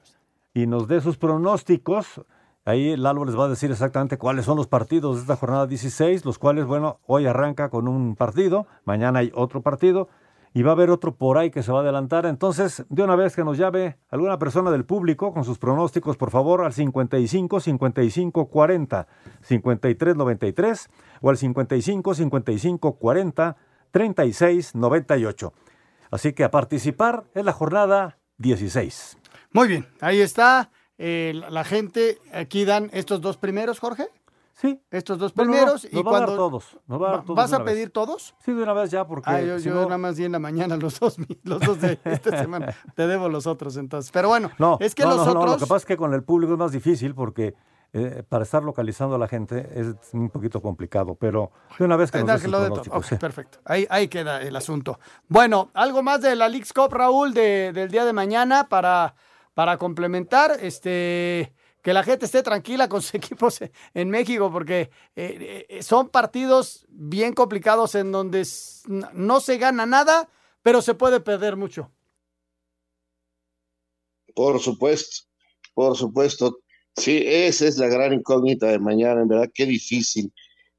[0.54, 2.22] y nos dé sus pronósticos
[2.68, 6.26] Ahí Lalo les va a decir exactamente cuáles son los partidos de esta jornada 16,
[6.26, 10.10] los cuales, bueno, hoy arranca con un partido, mañana hay otro partido
[10.54, 12.26] y va a haber otro por ahí que se va a adelantar.
[12.26, 16.30] Entonces, de una vez que nos llame alguna persona del público con sus pronósticos, por
[16.30, 19.08] favor, al 55 55 40
[19.44, 20.90] 53 93
[21.22, 23.56] o al 55 55 40
[23.92, 25.54] 36 98.
[26.12, 29.18] Así que a participar en la jornada 16.
[29.54, 30.70] Muy bien, ahí está.
[30.98, 34.10] Eh, la gente, aquí dan estos dos primeros, Jorge.
[34.54, 34.82] Sí.
[34.90, 35.86] Estos dos primeros.
[35.86, 36.80] y cuando, todos.
[36.88, 38.34] ¿Vas a pedir todos?
[38.44, 39.30] Sí, de una vez ya, porque.
[39.30, 42.76] Ah, yo, nada más di en la mañana los dos, los dos de esta semana.
[42.96, 44.12] Te debo los otros entonces.
[44.12, 45.46] Pero bueno, no, es que los otros.
[45.46, 47.56] lo que pasa es que con el público es más difícil porque.
[47.94, 52.12] Eh, para estar localizando a la gente es un poquito complicado, pero de una vez
[52.12, 55.00] que nos de Perfecto, ahí, ahí queda el asunto.
[55.30, 59.16] Bueno, algo más de la League's Cup, Raúl, de, del día de mañana para
[59.58, 63.58] para complementar, este, que la gente esté tranquila con sus equipos
[63.96, 68.48] en México, porque eh, eh, son partidos bien complicados en donde
[69.14, 70.30] no se gana nada,
[70.62, 71.92] pero se puede perder mucho.
[74.36, 75.26] Por supuesto,
[75.74, 76.60] por supuesto.
[76.96, 80.32] Sí, esa es la gran incógnita de mañana, en verdad, qué difícil,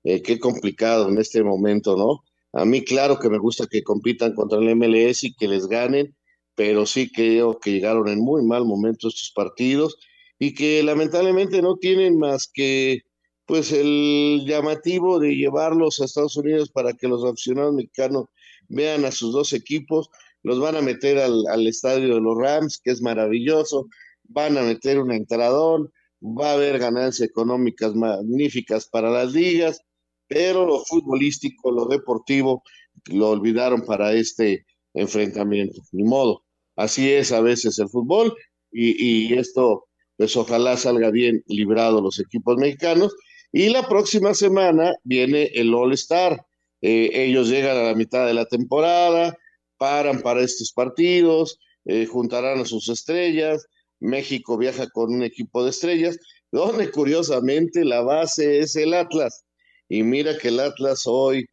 [0.04, 2.22] eh, qué complicado en este momento, ¿no?
[2.52, 6.14] A mí, claro que me gusta que compitan contra el MLS y que les ganen,
[6.58, 9.96] pero sí creo que llegaron en muy mal momento estos partidos
[10.40, 13.02] y que lamentablemente no tienen más que
[13.46, 18.24] pues el llamativo de llevarlos a Estados Unidos para que los aficionados mexicanos
[18.66, 20.10] vean a sus dos equipos,
[20.42, 23.86] los van a meter al, al estadio de los Rams, que es maravilloso,
[24.24, 29.80] van a meter un entradón, va a haber ganancias económicas magníficas para las ligas,
[30.26, 32.64] pero lo futbolístico, lo deportivo,
[33.04, 36.47] lo olvidaron para este enfrentamiento, ni modo.
[36.78, 38.36] Así es a veces el fútbol
[38.70, 43.16] y, esto, pues ojalá salga bien librado los equipos mexicanos.
[43.50, 46.40] Y la próxima semana viene el All Star.
[46.80, 49.36] Eh, ellos llegan a la mitad de la temporada,
[49.76, 53.66] paran para estos partidos, eh, juntarán a sus estrellas.
[53.98, 56.16] México viaja con un equipo de estrellas,
[56.52, 59.44] donde curiosamente la base es el Atlas.
[59.88, 61.44] Y mira que el Atlas hoy,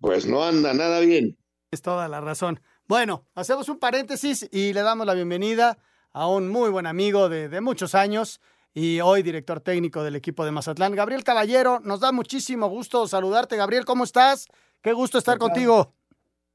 [0.00, 1.38] pues no anda nada bien.
[1.70, 2.60] Es toda la razón.
[2.90, 5.78] Bueno, hacemos un paréntesis y le damos la bienvenida
[6.12, 8.40] a un muy buen amigo de, muchos años
[8.74, 11.78] y hoy director técnico del equipo de Mazatlán, Gabriel Caballero.
[11.84, 13.84] Nos da muchísimo gusto saludarte, Gabriel.
[13.84, 14.48] ¿Cómo estás?
[14.82, 15.92] Qué gusto estar contigo.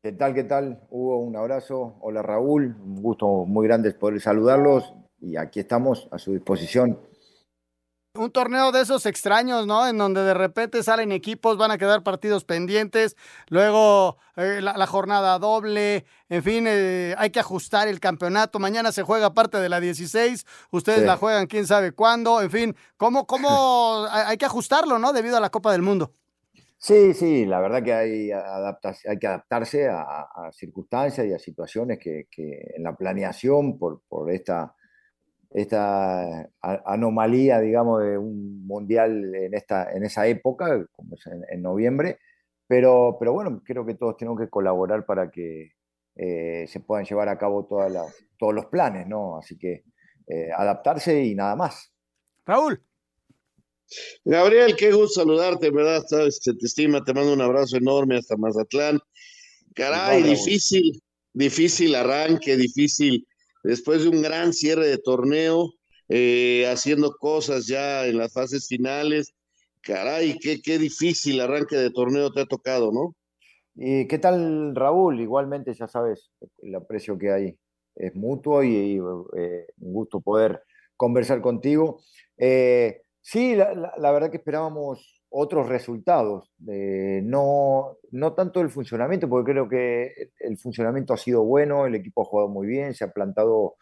[0.02, 0.34] ¿Qué tal?
[0.34, 0.82] ¿Qué tal?
[0.90, 1.96] Hugo, un abrazo.
[2.02, 7.00] Hola Raúl, un gusto muy grande poder saludarlos y aquí estamos a su disposición
[8.18, 9.88] un torneo de esos extraños, ¿no?
[9.88, 13.16] En donde de repente salen equipos, van a quedar partidos pendientes,
[13.48, 18.60] luego eh, la, jornada doble, en fin, eh, hay que ajustar el campeonato.
[18.60, 22.76] Mañana se juega parte de la 16, ustedes la juegan quién sabe cuándo, en fin,
[22.98, 25.14] ¿cómo, cómo hay que ajustarlo, ¿no?
[25.14, 26.14] Debido a la Copa del Mundo.
[26.78, 32.28] Sí, sí, la verdad que hay, hay que adaptarse a, circunstancias y a situaciones que,
[32.38, 34.76] en la planeación por, por esta
[35.56, 42.20] esta anomalía, digamos, de un mundial en, esta, en esa época, como es en, noviembre,
[42.68, 45.72] pero, pero bueno, creo que todos tenemos que colaborar para que
[46.18, 49.38] eh, se puedan llevar a cabo todas las, todos los planes, ¿no?
[49.38, 49.86] Así que
[50.28, 51.94] eh, adaptarse y nada más.
[52.46, 52.84] Raúl.
[54.26, 56.04] Gabriel, qué gusto saludarte, ¿verdad?
[56.06, 59.00] Sabes, se te estima, te mando un abrazo enorme hasta Mazatlán.
[59.74, 63.26] Caray, difícil, difícil arranque, difícil
[63.68, 65.74] después de un gran cierre de torneo,
[66.10, 69.34] eh, haciendo cosas ya en las fases finales
[69.86, 73.16] Caray, qué, qué difícil arranque de torneo te ha tocado, ¿no?
[73.76, 75.22] ¿Y qué tal, Raúl?
[75.22, 76.32] Igualmente, ya sabes,
[76.64, 77.58] el aprecio que hay
[77.96, 78.96] es mutuo y,
[79.38, 80.64] eh, un gusto poder
[80.98, 82.00] conversar contigo.
[82.36, 89.28] Eh, sí, la, la, verdad que esperábamos otros resultados, eh, no, no tanto el funcionamiento,
[89.28, 93.04] porque creo que el funcionamiento ha sido bueno, el equipo ha jugado muy bien, se
[93.04, 93.76] ha plantado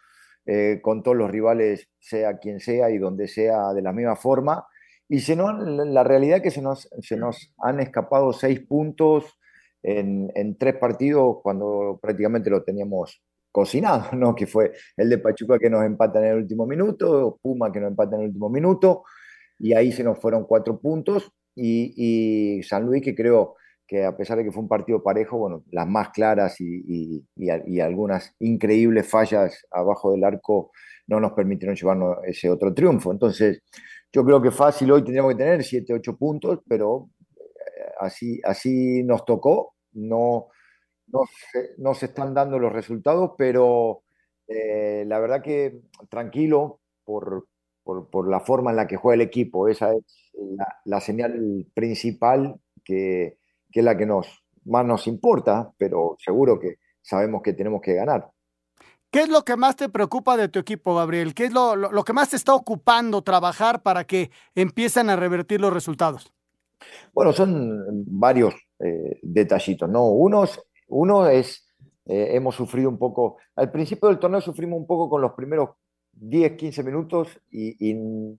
[0.82, 4.66] con todos los rivales, sea quien sea y donde sea, de la misma forma.
[5.08, 9.38] Y se la realidad es que se nos, se nos han escapado seis puntos
[9.82, 14.34] en, en, tres partidos cuando prácticamente lo teníamos cocinado, ¿no?
[14.34, 17.90] Que fue el de Pachuca que nos empata en el último minuto, Puma que nos
[17.90, 19.04] empata en el último minuto,
[19.58, 24.38] y ahí se nos fueron cuatro puntos, y, San Luis que creo que a pesar
[24.38, 29.66] de que fue un partido parejo, bueno, las más claras y, y, algunas increíbles fallas
[29.70, 30.72] abajo del arco
[31.06, 33.12] no nos permitieron llevarnos ese otro triunfo.
[33.12, 33.62] Entonces,
[34.12, 39.02] yo creo que fácil hoy tendríamos que tener 7, 8 puntos, pero eh, así, así
[39.02, 39.74] nos tocó.
[39.92, 40.48] No,
[41.78, 44.02] no se están dando los resultados, pero
[44.48, 47.46] eh, la verdad que tranquilo por,
[47.82, 49.68] por, por, la forma en la que juega el equipo.
[49.68, 50.02] Esa es
[50.56, 53.38] la, la señal principal que,
[53.70, 57.94] que es la que nos, más nos importa, pero seguro que sabemos que tenemos que
[57.94, 58.30] ganar.
[59.10, 61.34] ¿Qué es lo que más te preocupa de tu equipo, Gabriel?
[61.34, 65.16] ¿Qué es lo, lo, lo que más te está ocupando trabajar para que empiecen a
[65.16, 66.32] revertir los resultados?
[67.12, 70.08] Bueno, son varios eh, detallitos, ¿no?
[70.08, 71.64] Unos, uno es,
[72.06, 75.70] eh, hemos sufrido un poco, al principio del torneo sufrimos un poco con los primeros
[76.12, 78.38] 10, 15 minutos y, y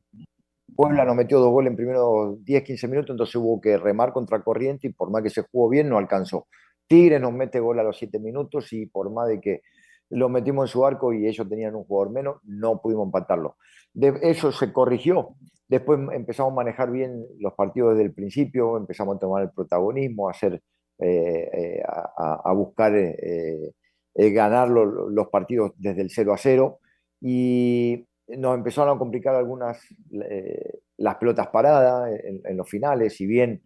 [0.74, 4.44] Puebla nos metió dos goles en primeros 10, 15 minutos, entonces hubo que remar contra
[4.44, 6.48] corriente y por más que se jugó bien, no alcanzó.
[6.88, 9.62] Tigre nos mete gol a los 7 minutos y por más de que
[10.10, 13.58] lo metimos en su arco y ellos tenían un jugador menos, no pudimos empatarlo.
[13.94, 15.36] De eso se corrigió.
[15.68, 20.28] Después empezamos a manejar bien los partidos desde el principio, empezamos a tomar el protagonismo,
[20.28, 20.62] a, hacer,
[21.00, 23.74] eh, eh, a, buscar eh,
[24.14, 26.80] ganar lo, los partidos desde el 0 a 0
[27.20, 29.80] y nos empezaron a complicar algunas
[30.12, 33.62] eh, las pelotas paradas en, los finales, si bien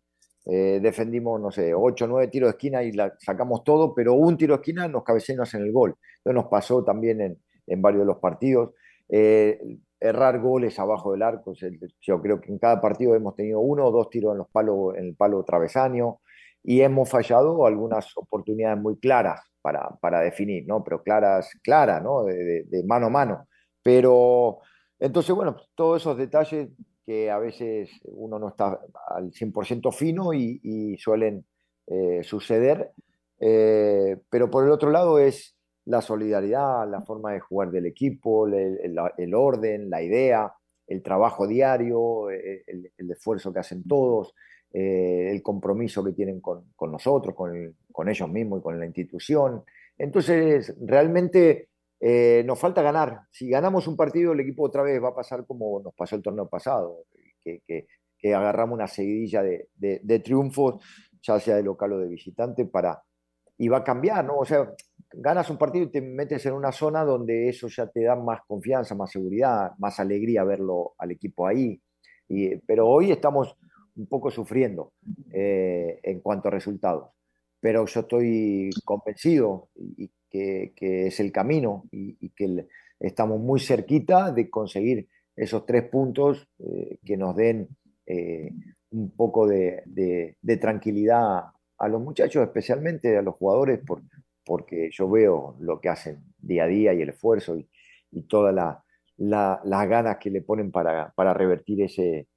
[0.46, 4.38] eh, defendimos, no sé, 8 o 9 tiros de esquina y sacamos todo, pero un
[4.38, 5.96] tiro de esquina nos cabeceamos en el gol.
[6.18, 8.72] Entonces nos pasó también en, en varios de los partidos.
[9.08, 9.60] Eh,
[10.00, 11.54] errar goles abajo del arco,
[12.02, 14.96] yo creo que en cada partido hemos tenido uno o dos tiros en, los palos,
[14.96, 16.20] en el palo travesaño
[16.64, 20.84] y hemos fallado algunas oportunidades muy claras para, para definir, ¿no?
[20.84, 22.24] Pero claras, claras, ¿no?
[22.24, 23.49] De, de mano a mano.
[23.82, 24.60] Pero
[25.00, 26.70] entonces, bueno, todos esos detalles
[27.06, 31.46] que a veces uno no está al 100% fino y, y suelen
[31.88, 32.92] eh, suceder.
[33.40, 38.48] Eh, pero por el otro lado es la solidaridad, la forma de jugar del equipo,
[38.48, 40.54] el, el, el orden, la idea,
[40.88, 44.36] el trabajo diario, eh, el, el esfuerzo que hacen todos,
[44.72, 48.86] eh, el compromiso que tienen con, con nosotros, con, con, ellos mismos y con la
[48.86, 49.64] institución.
[49.98, 51.69] Entonces, realmente
[52.00, 53.22] eh, nos falta ganar.
[53.32, 56.22] Si ganamos un partido, el equipo otra vez va a pasar como nos pasó el
[56.22, 57.06] torneo pasado,
[57.44, 57.88] que,
[58.34, 60.84] agarramos una seguidilla de, triunfos,
[61.22, 63.02] ya sea de local o de visitante, para,
[63.58, 64.38] y va a cambiar, ¿no?
[64.38, 64.72] O sea,
[65.12, 68.42] ganas un partido y te metes en una zona donde eso ya te da más
[68.48, 71.82] confianza, más seguridad, más alegría verlo al equipo ahí.
[72.66, 73.56] Pero hoy estamos
[73.96, 74.94] un poco sufriendo
[75.32, 77.10] eh, en cuanto a resultados.
[77.60, 82.68] Pero yo estoy convencido y, que, es el camino y, que
[83.00, 87.70] estamos muy cerquita de conseguir esos tres puntos eh, que nos den
[88.06, 88.52] eh,
[88.92, 91.44] un poco de, tranquilidad
[91.78, 94.02] a los muchachos, especialmente a los jugadores, por,
[94.46, 97.68] porque yo veo lo que hacen día a día y el esfuerzo y,
[98.28, 98.84] todas la,
[99.18, 102.28] las ganas que le ponen para, para revertir ese,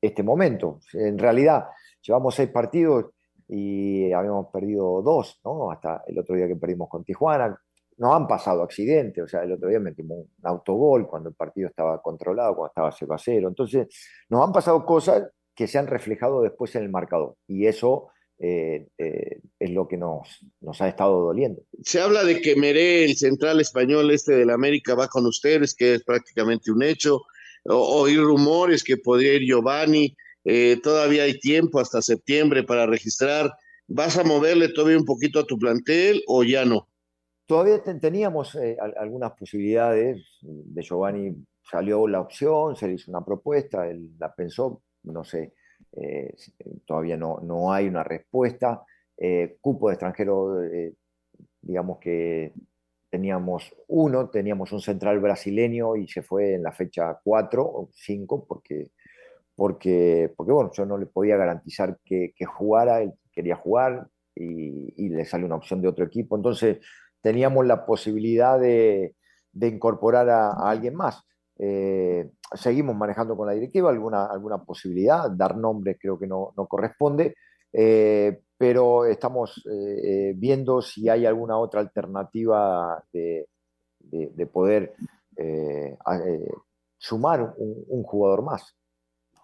[0.00, 0.80] este momento.
[0.92, 1.66] En realidad,
[2.02, 3.13] llevamos seis partidos
[3.48, 5.70] y habíamos perdido dos, ¿no?
[5.70, 7.58] Hasta el otro día que perdimos con Tijuana.
[7.96, 11.68] Nos han pasado accidentes, o sea, el otro día metimos un autogol cuando el partido
[11.68, 13.48] estaba controlado, cuando estaba 0 a 0.
[13.48, 13.86] Entonces,
[14.28, 18.88] nos han pasado cosas que se han reflejado después en el marcador y eso eh,
[18.98, 21.62] eh, es lo que nos, nos ha estado doliendo.
[21.82, 25.74] Se habla de que Meré, el central español este de la América, va con ustedes,
[25.74, 27.22] que es prácticamente un hecho.
[27.64, 30.16] O, oír rumores que podría ir Giovanni.
[30.44, 33.50] Eh, todavía hay tiempo hasta septiembre para registrar.
[33.86, 36.88] ¿Vas a moverle todavía un poquito a tu plantel o ya no?
[37.46, 40.22] Todavía teníamos eh, algunas posibilidades.
[40.42, 45.54] De Giovanni salió la opción, se le hizo una propuesta, él la pensó, no sé,
[45.92, 46.34] eh,
[46.86, 48.82] todavía no, no, hay una respuesta.
[49.60, 50.58] Cupo de extranjero,
[51.62, 52.52] digamos que
[53.14, 58.44] teníamos uno, teníamos un central brasileño y se fue en la fecha 4 o 5
[58.44, 58.90] porque
[59.56, 65.08] porque, porque bueno, yo no le podía garantizar que, que jugara, él quería jugar y,
[65.08, 66.36] le sale una opción de otro equipo.
[66.36, 66.78] Entonces
[67.20, 69.14] teníamos la posibilidad de,
[69.60, 71.22] incorporar a, alguien más.
[71.58, 76.66] Eh, seguimos manejando con la directiva alguna, alguna posibilidad, dar nombres creo que no, no
[76.66, 77.36] corresponde,
[77.72, 83.48] eh, pero estamos eh, viendo si hay alguna otra alternativa de,
[83.98, 84.94] de, de poder
[86.98, 88.76] sumar un jugador más.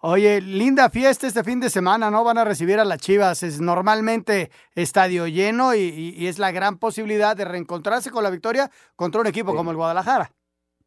[0.03, 2.23] Oye, linda fiesta este fin de semana, ¿no?
[2.23, 3.43] Van a recibir a las Chivas.
[3.43, 8.31] Es normalmente estadio lleno y, y, y es la gran posibilidad de reencontrarse con la
[8.31, 9.57] victoria contra un equipo sí.
[9.57, 10.31] como el Guadalajara.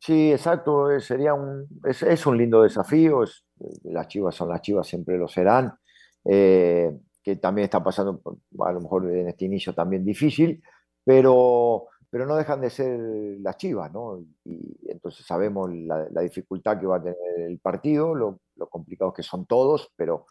[0.00, 0.98] Sí, exacto.
[0.98, 3.22] Sería un, es, es un lindo desafío.
[3.22, 3.44] Es,
[3.84, 5.72] las Chivas son las Chivas, siempre lo serán.
[6.24, 6.90] Eh,
[7.22, 8.20] que también está pasando,
[8.58, 10.60] a lo mejor en este inicio también difícil,
[11.04, 12.98] pero, pero no dejan de ser
[13.40, 14.18] las Chivas, ¿no?
[14.44, 17.16] Y entonces sabemos la, la dificultad que va a tener
[17.48, 20.26] el partido, lo, lo complicados que son todos, pero,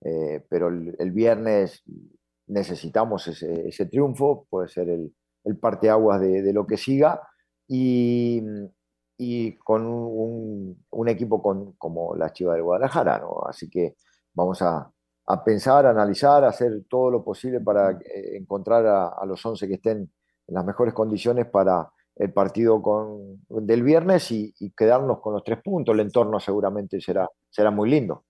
[0.00, 1.82] eh, pero el, viernes
[2.46, 5.14] necesitamos ese, triunfo, puede ser el,
[5.44, 7.22] el parteaguas de, lo que siga,
[7.68, 8.42] y,
[9.16, 13.22] y con un, equipo con, como la Chiva del Guadalajara.
[13.46, 13.96] Así que
[14.34, 14.90] vamos a,
[15.26, 19.74] a pensar, analizar, hacer todo lo posible para eh, encontrar a, a, los 11 que
[19.74, 20.10] estén
[20.46, 25.44] en las mejores condiciones para el partido con, del viernes y, y, quedarnos con los
[25.44, 25.94] tres puntos.
[25.94, 28.24] El entorno seguramente será, será muy lindo.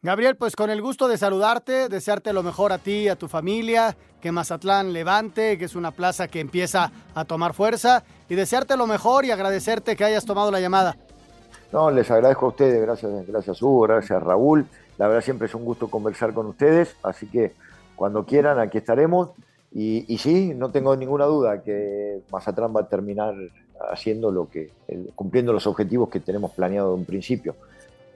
[0.00, 3.96] Gabriel, pues con el gusto de saludarte, desearte lo mejor a ti, a tu familia,
[4.20, 8.86] que Mazatlán levante, que es una plaza que empieza a tomar fuerza, y desearte lo
[8.86, 10.96] mejor y agradecerte que hayas tomado la llamada.
[11.72, 14.66] No, les agradezco a ustedes, gracias, gracias Hugo, gracias Raúl.
[14.98, 17.54] La verdad siempre es un gusto conversar con ustedes, así que
[17.96, 19.30] cuando quieran aquí estaremos.
[19.70, 23.34] Y, sí, no tengo ninguna duda que Mazatlán va a terminar
[23.92, 24.70] haciendo lo que,
[25.14, 27.54] cumpliendo los objetivos que tenemos planeado de un principio.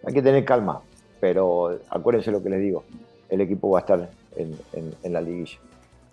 [0.05, 0.81] Hay que tener calma,
[1.21, 2.85] pero acuérdense lo que les digo,
[3.29, 5.59] el equipo va a estar en, en, en la liguilla.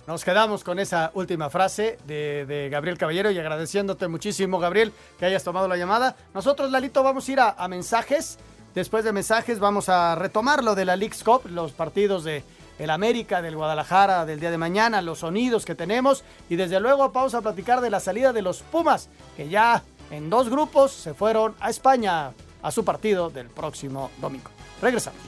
[0.08, 5.26] Nos quedamos con esa última frase de, de, Gabriel Caballero y agradeciéndote muchísimo, Gabriel, que
[5.26, 6.16] hayas tomado la llamada.
[6.34, 8.40] Nosotros, Lalito, vamos a ir a, a mensajes.
[8.74, 12.44] Después de mensajes vamos a retomar lo de la League's Cup, los partidos de
[12.80, 17.10] el América, del Guadalajara, del día de mañana, los sonidos que tenemos y desde luego
[17.10, 21.14] vamos a platicar de la salida de los Pumas, que ya en dos grupos se
[21.14, 24.50] fueron a España a su partido del próximo domingo.
[24.82, 25.20] Regresamos.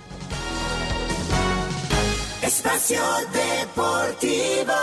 [2.42, 4.74] Espacio Deportivo.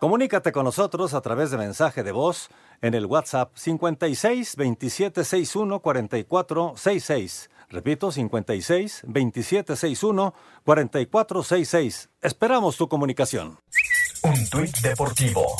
[0.00, 2.48] Comunícate con nosotros a través de mensaje de voz
[2.80, 7.50] en el WhatsApp 56 27 61 44 66.
[7.72, 12.10] Repito, 56 27 61 44 66.
[12.20, 13.58] Esperamos tu comunicación.
[14.22, 15.56] Un tuit deportivo.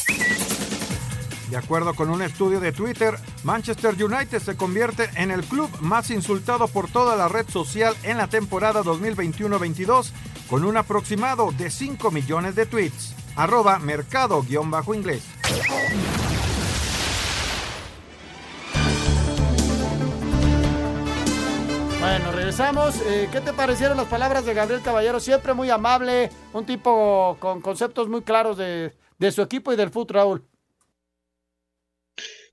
[1.50, 6.10] De acuerdo con un estudio de Twitter, Manchester United se convierte en el club más
[6.10, 10.12] insultado por toda la red social en la temporada 2021-22,
[10.48, 13.14] con un aproximado de 5 millones de tweets.
[13.36, 15.22] Arroba mercado-inglés.
[22.02, 23.00] Bueno, regresamos.
[23.06, 25.20] Eh, ¿Qué te parecieron las palabras de Gabriel Caballero?
[25.20, 28.92] Siempre muy amable, un tipo con conceptos muy claros de,
[29.30, 30.44] su equipo y del fútbol, Raúl.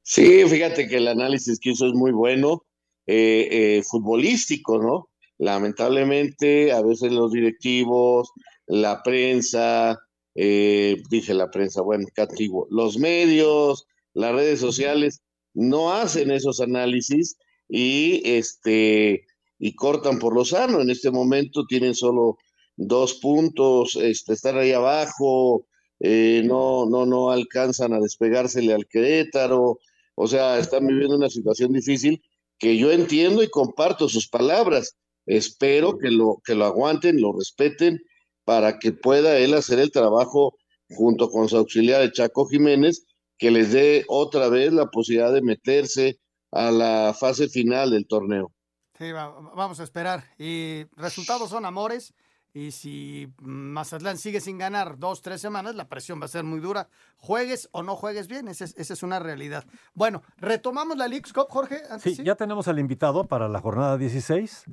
[0.04, 2.64] Sí, fíjate que el análisis que hizo es muy bueno,
[3.08, 5.10] eh, eh, futbolístico, ¿no?
[5.40, 8.32] Lamentablemente, a veces los directivos,
[8.68, 9.98] la prensa,
[10.36, 12.28] eh, dije la prensa, bueno, qué
[12.70, 15.24] los medios, las redes sociales,
[15.56, 17.36] no hacen esos análisis
[17.68, 19.26] y, este,
[19.60, 20.82] y cortan por lo sano.
[20.82, 22.38] En este momento tienen solo
[22.78, 25.66] dos puntos, este, están ahí abajo,
[26.00, 29.80] eh, no, no, no alcanzan a despegársele al Querétaro,
[30.16, 32.22] o sea, están viviendo una situación difícil
[32.58, 34.98] que yo entiendo y comparto sus palabras.
[35.26, 38.02] Espero que lo, que lo aguanten, lo respeten,
[38.46, 40.58] para que pueda él hacer el trabajo
[40.90, 43.06] junto con su auxiliar, el Chaco Jiménez,
[43.38, 46.20] que les dé otra vez la posibilidad de meterse
[46.52, 48.52] a la fase final del torneo.
[49.00, 50.26] Sí, va, vamos a esperar.
[50.38, 52.14] Y resultados son amores.
[52.54, 56.60] Y si Mazatlán sigue sin ganar dos, tres semanas, la presión va a ser muy
[56.60, 56.90] dura.
[57.16, 59.64] Juegues o no juegues bien, esa es, esa es una realidad.
[59.94, 61.82] Bueno, retomamos la League's Cup, Jorge.
[62.00, 64.66] Sí, sí, ya tenemos al invitado para la jornada 16.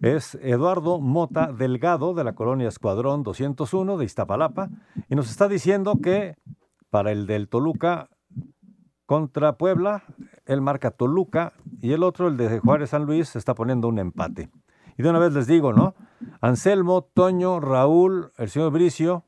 [0.00, 4.70] Es Eduardo Mota Delgado de la colonia Escuadrón 201 de Iztapalapa.
[5.10, 6.36] Y nos está diciendo que
[6.88, 8.08] para el del Toluca
[9.08, 10.02] contra Puebla,
[10.44, 14.50] él marca Toluca y el otro, el de Juárez San Luis, está poniendo un empate.
[14.98, 15.94] Y de una vez les digo, ¿no?
[16.42, 19.24] Anselmo, Toño, Raúl, el señor Bricio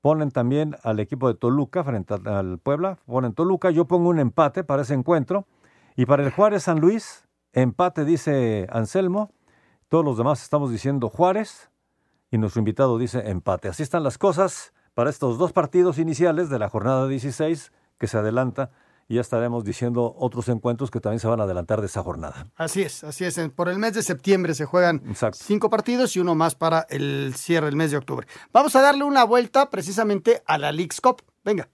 [0.00, 4.62] ponen también al equipo de Toluca frente al Puebla, ponen Toluca, yo pongo un empate
[4.62, 5.48] para ese encuentro.
[5.96, 9.32] Y para el Juárez San Luis, empate dice Anselmo,
[9.88, 11.72] Todos los demás estamos diciendo Juárez
[12.30, 13.66] y nuestro invitado dice empate.
[13.66, 18.16] Así están las cosas para estos dos partidos iniciales de la jornada 16 que se
[18.16, 18.70] adelanta
[19.08, 22.46] y ya estaremos diciendo otros encuentros que también se van a adelantar de esa jornada.
[22.56, 23.38] Así es, así es.
[23.54, 25.02] Por el mes de septiembre se juegan
[25.32, 28.26] cinco partidos y uno más para el cierre del mes de octubre.
[28.52, 31.22] Vamos a darle una vuelta precisamente a la League's Cup.
[31.44, 31.68] Venga.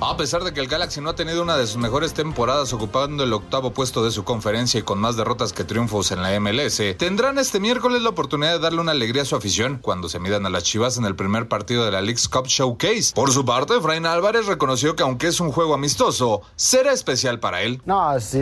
[0.00, 3.24] A pesar de que el Galaxy no ha tenido una de sus mejores temporadas ocupando
[3.24, 6.80] el octavo puesto de su conferencia y con más derrotas que triunfos en la MLS,
[6.96, 10.46] tendrán este miércoles la oportunidad de darle una alegría a su afición cuando se midan
[10.46, 13.12] a las Chivas en el primer partido de la League's Cup Showcase.
[13.12, 17.62] Por su parte, Efraín Álvarez reconoció que aunque es un juego amistoso, será especial para
[17.62, 17.82] él.
[17.84, 18.38] No, sí,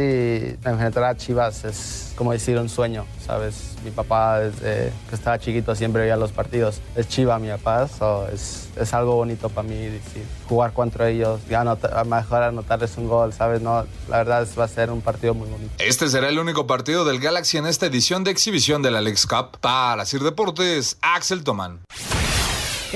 [0.62, 3.75] enfrentar a Chivas es como decir un sueño, ¿sabes?
[3.85, 6.81] Mi papá desde que estaba chiquito siempre veía los partidos.
[6.97, 7.89] Es Chiva mi papá,
[8.33, 13.09] es, es, algo bonito para mí decir, jugar contra ellos, ya a mejor anotarles un
[13.09, 13.61] gol, ¿sabes?
[13.61, 15.73] No, la verdad va a ser un partido muy bonito.
[15.79, 19.27] Este será el único partido del Galaxy en esta edición de exhibición de la Lex
[19.27, 19.59] Cup.
[19.61, 21.81] Para Sir Deportes, Axel Tomán.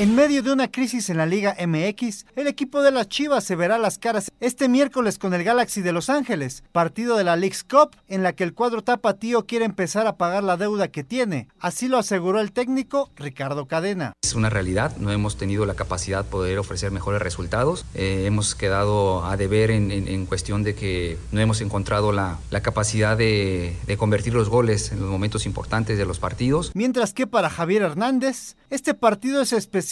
[0.00, 3.54] En medio de una crisis en la Liga MX, el equipo de las Chivas se
[3.54, 7.64] verá las caras este miércoles con el Galaxy de Los Ángeles, partido de la League's
[7.64, 11.48] Cup en la que el cuadro tapatío quiere empezar a pagar la deuda que tiene.
[11.58, 14.14] Así lo aseguró el técnico Ricardo Cadena.
[14.22, 17.84] Es una realidad, no hemos tenido la capacidad de poder ofrecer mejores resultados.
[17.92, 23.76] Eh, hemos quedado a deber en, cuestión de que no hemos encontrado la, capacidad de,
[23.86, 26.70] de convertir los goles en los momentos importantes de los partidos.
[26.72, 29.89] Mientras que para Javier Hernández, este partido es especial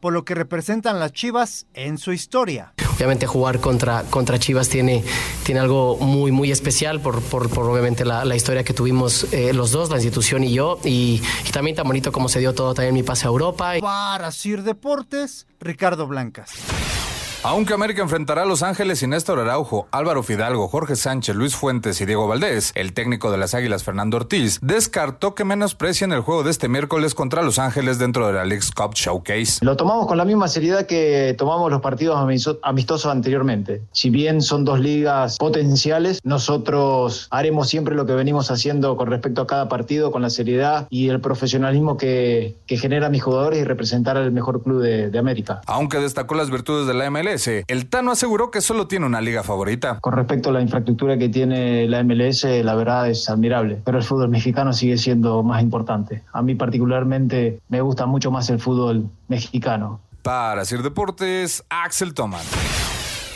[0.00, 2.74] por lo que representan las Chivas en su historia.
[2.96, 5.02] Obviamente jugar contra, contra Chivas tiene,
[5.44, 9.90] tiene algo muy, muy especial por, por, obviamente la, historia que tuvimos eh, los dos,
[9.90, 13.02] la institución y yo, y, y, también tan bonito como se dio todo también mi
[13.02, 13.74] pase a Europa.
[13.80, 16.52] Para Sir Deportes, Ricardo Blancas.
[17.44, 22.00] Aunque América enfrentará a Los Ángeles sin Néstor Araujo, Álvaro Fidalgo, Jorge Sánchez, Luis Fuentes
[22.00, 26.44] y Diego Valdés, el técnico de las Águilas Fernando Ortiz descartó que menosprecien el juego
[26.44, 29.58] de este miércoles contra Los Ángeles dentro de la League's Cup Showcase.
[29.64, 32.16] Lo tomamos con la misma seriedad que tomamos los partidos
[32.62, 33.82] amistosos anteriormente.
[33.90, 39.42] Si bien son dos ligas potenciales, nosotros haremos siempre lo que venimos haciendo con respecto
[39.42, 43.64] a cada partido, con la seriedad y el profesionalismo que, que generan mis jugadores y
[43.64, 45.60] representar al mejor club de, de América.
[45.66, 47.31] Aunque destacó las virtudes de la MLS,
[47.66, 49.98] el Tano aseguró que solo tiene una liga favorita.
[50.00, 54.04] Con respecto a la infraestructura que tiene la MLS, la verdad es admirable, pero el
[54.04, 56.22] fútbol mexicano sigue siendo más importante.
[56.32, 60.00] A mí particularmente me gusta mucho más el fútbol mexicano.
[60.22, 62.46] Para Sir Deportes, Axel Tomás.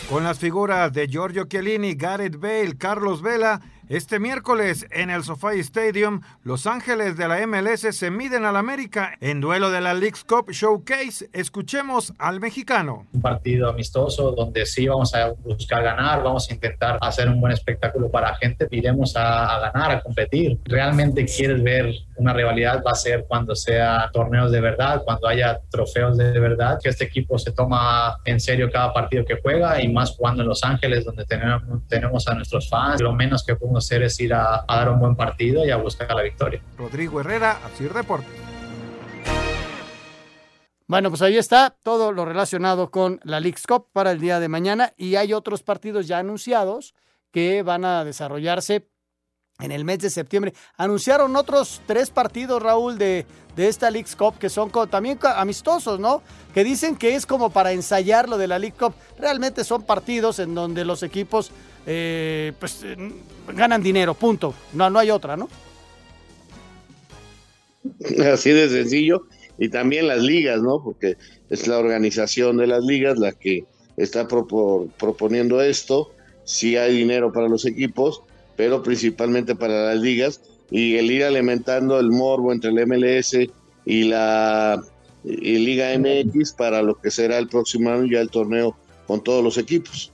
[0.09, 5.61] Con las figuras de Giorgio Chiellini, Gareth Bale, Carlos Vela este miércoles en el SoFi
[5.61, 10.25] Stadium, Los Ángeles de la MLS se miden al América en duelo de la League's
[10.25, 11.31] Cup Showcase.
[11.33, 13.07] Escuchemos al mexicano.
[13.13, 17.53] Un partido amistoso donde sí vamos a buscar ganar, vamos a intentar hacer un buen
[17.53, 20.59] espectáculo para la gente, iremos a, ganar, a competir.
[20.65, 25.61] Realmente quieres ver una rivalidad va a ser cuando sea torneos de verdad, cuando haya
[25.71, 29.93] trofeos de verdad, que este equipo se toma en serio cada partido que juega y
[29.93, 33.01] más jugando en Los Ángeles donde tenemos, tenemos a nuestros fans.
[33.01, 36.15] Lo menos que podemos hacer es ir a, dar un buen partido y a buscar
[36.15, 36.63] la victoria.
[36.77, 38.29] Rodrigo Herrera, así reporte.
[40.89, 44.49] Bueno, pues ahí está todo lo relacionado con la League's Cup para el día de
[44.49, 46.95] mañana y hay otros partidos ya anunciados
[47.33, 48.89] que van a desarrollarse
[49.59, 50.55] en el mes de septiembre.
[50.77, 56.23] Anunciaron otros tres partidos, Raúl, de, de esta League's Cup que son también amistosos, ¿no?
[56.55, 58.95] Que dicen que es como para ensayar lo de la League Cup.
[59.19, 61.51] Realmente son partidos en donde los equipos
[61.87, 62.97] eh, pues eh,
[63.55, 64.55] ganan dinero, punto.
[64.73, 65.49] No, no hay otra, ¿no?
[68.33, 69.27] Así de sencillo.
[69.59, 70.83] Y también las ligas, ¿no?
[70.83, 71.17] Porque
[71.49, 73.65] es la organización de las ligas la que
[73.97, 76.13] está proponiendo esto.
[76.45, 78.23] Sí hay dinero para los equipos,
[78.57, 80.41] pero principalmente para las ligas.
[80.71, 83.37] Y el ir alimentando el morbo entre el MLS
[83.85, 84.83] y la
[85.23, 88.77] Liga MX para lo que será el próximo año ya el torneo
[89.07, 90.13] con todos los equipos.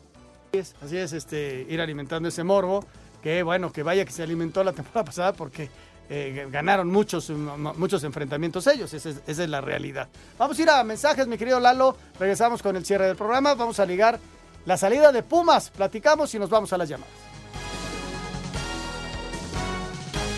[0.53, 2.85] Así es, este, ir alimentando ese morbo,
[3.23, 5.71] que bueno, que vaya que se alimentó la temporada pasada porque
[6.11, 10.09] eh, ganaron muchos, muchos enfrentamientos ellos, esa es, la realidad.
[10.37, 13.81] Vamos a ir a mensajes, mi querido Lalo, regresamos con el cierre del programa, vamos
[13.81, 14.21] a ligar
[14.67, 17.15] la salida de Pumas, platicamos y nos vamos a las llamadas.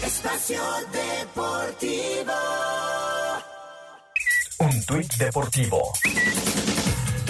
[0.04, 0.62] Espacio
[0.92, 2.32] Deportivo.
[4.60, 5.92] Un tuit deportivo.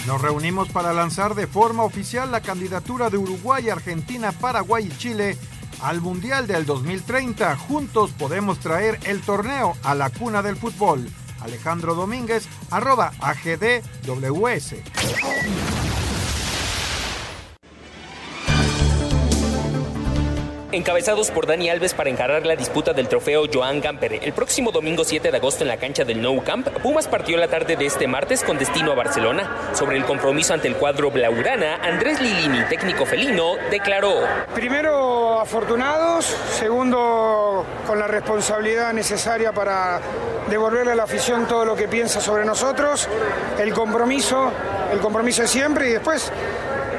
[0.06, 5.38] Nos reunimos para lanzar de forma oficial la candidatura de Uruguay, Argentina, Paraguay y Chile
[5.80, 7.56] al Mundial del 2030.
[7.56, 11.08] Juntos podemos traer el torneo a la cuna del fútbol.
[11.40, 14.74] Alejandro Domínguez, arroba AGDWS.
[20.74, 24.18] Encabezados por Dani Alves para encarar la disputa del trofeo Joan Gamper.
[24.22, 27.48] El próximo domingo 7 de agosto en la cancha del Nou Camp, Pumas partió la
[27.48, 29.72] tarde de este martes con destino a Barcelona.
[29.72, 34.20] Sobre el compromiso ante el cuadro Blaurana, Andrés Lilini, técnico felino, declaró.
[34.54, 36.24] Primero, afortunados.
[36.58, 40.00] Segundo, con la responsabilidad necesaria para
[40.48, 43.08] devolverle a la afición todo lo que piensa sobre nosotros.
[43.58, 44.50] El compromiso,
[44.92, 46.32] el compromiso de siempre y después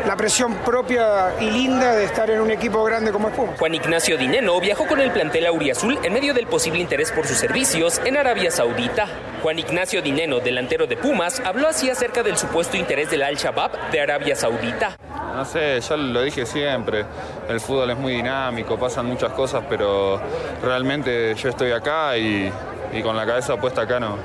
[0.07, 3.53] la presión propia y linda de estar en un equipo grande como Espuma.
[3.57, 7.37] Juan Ignacio Dineno viajó con el plantel auriazul en medio del posible interés por sus
[7.37, 9.07] servicios en Arabia Saudita.
[9.41, 14.01] Juan Ignacio Dineno, delantero de Pumas, habló así acerca del supuesto interés del Al-Shabaab de
[14.01, 14.95] Arabia Saudita.
[15.35, 17.05] No sé, ya lo dije siempre,
[17.49, 20.21] el fútbol es muy dinámico, pasan muchas cosas, pero
[20.63, 22.51] realmente yo estoy acá y,
[22.93, 24.17] y con la cabeza puesta acá no,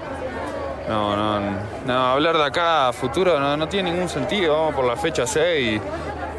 [0.90, 1.40] no, no,
[1.86, 4.56] no, hablar de acá a futuro no, no tiene ningún sentido.
[4.56, 5.80] Vamos por la fecha 6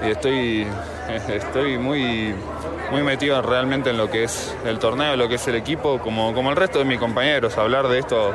[0.04, 0.68] y, y estoy,
[1.30, 2.36] estoy muy,
[2.92, 6.34] muy metido realmente en lo que es el torneo, lo que es el equipo, como,
[6.34, 7.58] como el resto de mis compañeros.
[7.58, 8.34] Hablar de esto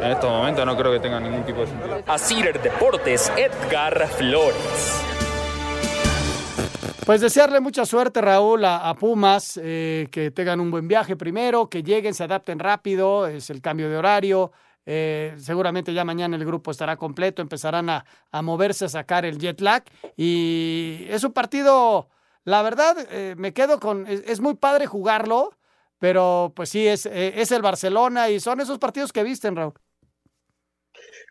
[0.00, 2.02] en estos momentos no creo que tenga ningún tipo de sentido.
[2.06, 5.02] A Cider Deportes, Edgar Flores.
[7.04, 11.68] Pues desearle mucha suerte, Raúl, a, a Pumas, eh, que tengan un buen viaje primero,
[11.68, 14.50] que lleguen, se adapten rápido, es el cambio de horario.
[14.90, 19.36] Eh, seguramente ya mañana el grupo estará completo, empezarán a, a, moverse, a sacar el
[19.38, 19.84] jet lag.
[20.16, 22.08] Y es un partido,
[22.44, 25.52] la verdad, eh, me quedo con, es, muy padre jugarlo,
[25.98, 29.74] pero pues sí, es, eh, es el Barcelona y son esos partidos que visten, Raúl.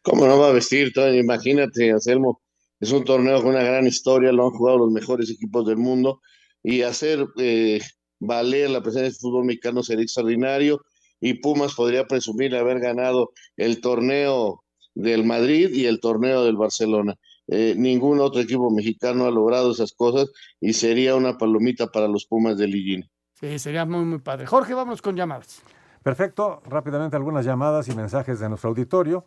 [0.04, 1.18] ¿Cómo no va a vestir, Tony?
[1.18, 2.44] Imagínate, Anselmo,
[2.80, 6.22] es un torneo con una gran historia, lo han jugado los mejores equipos del mundo
[6.62, 7.82] y hacer eh,
[8.20, 10.80] valer la presencia del fútbol mexicano sería extraordinario
[11.20, 14.64] y Pumas podría presumir de haber ganado el torneo
[14.96, 17.16] del Madrid y el torneo del Barcelona.
[17.48, 22.26] Eh, ningún otro equipo mexicano ha logrado esas cosas y sería una palomita para los
[22.26, 23.10] Pumas de Lillini.
[23.34, 24.48] Sí, sería muy, muy padre.
[24.48, 25.62] Jorge, vamos con llamadas.
[26.04, 26.62] Perfecto.
[26.66, 29.26] Rápidamente algunas llamadas y mensajes de nuestro auditorio.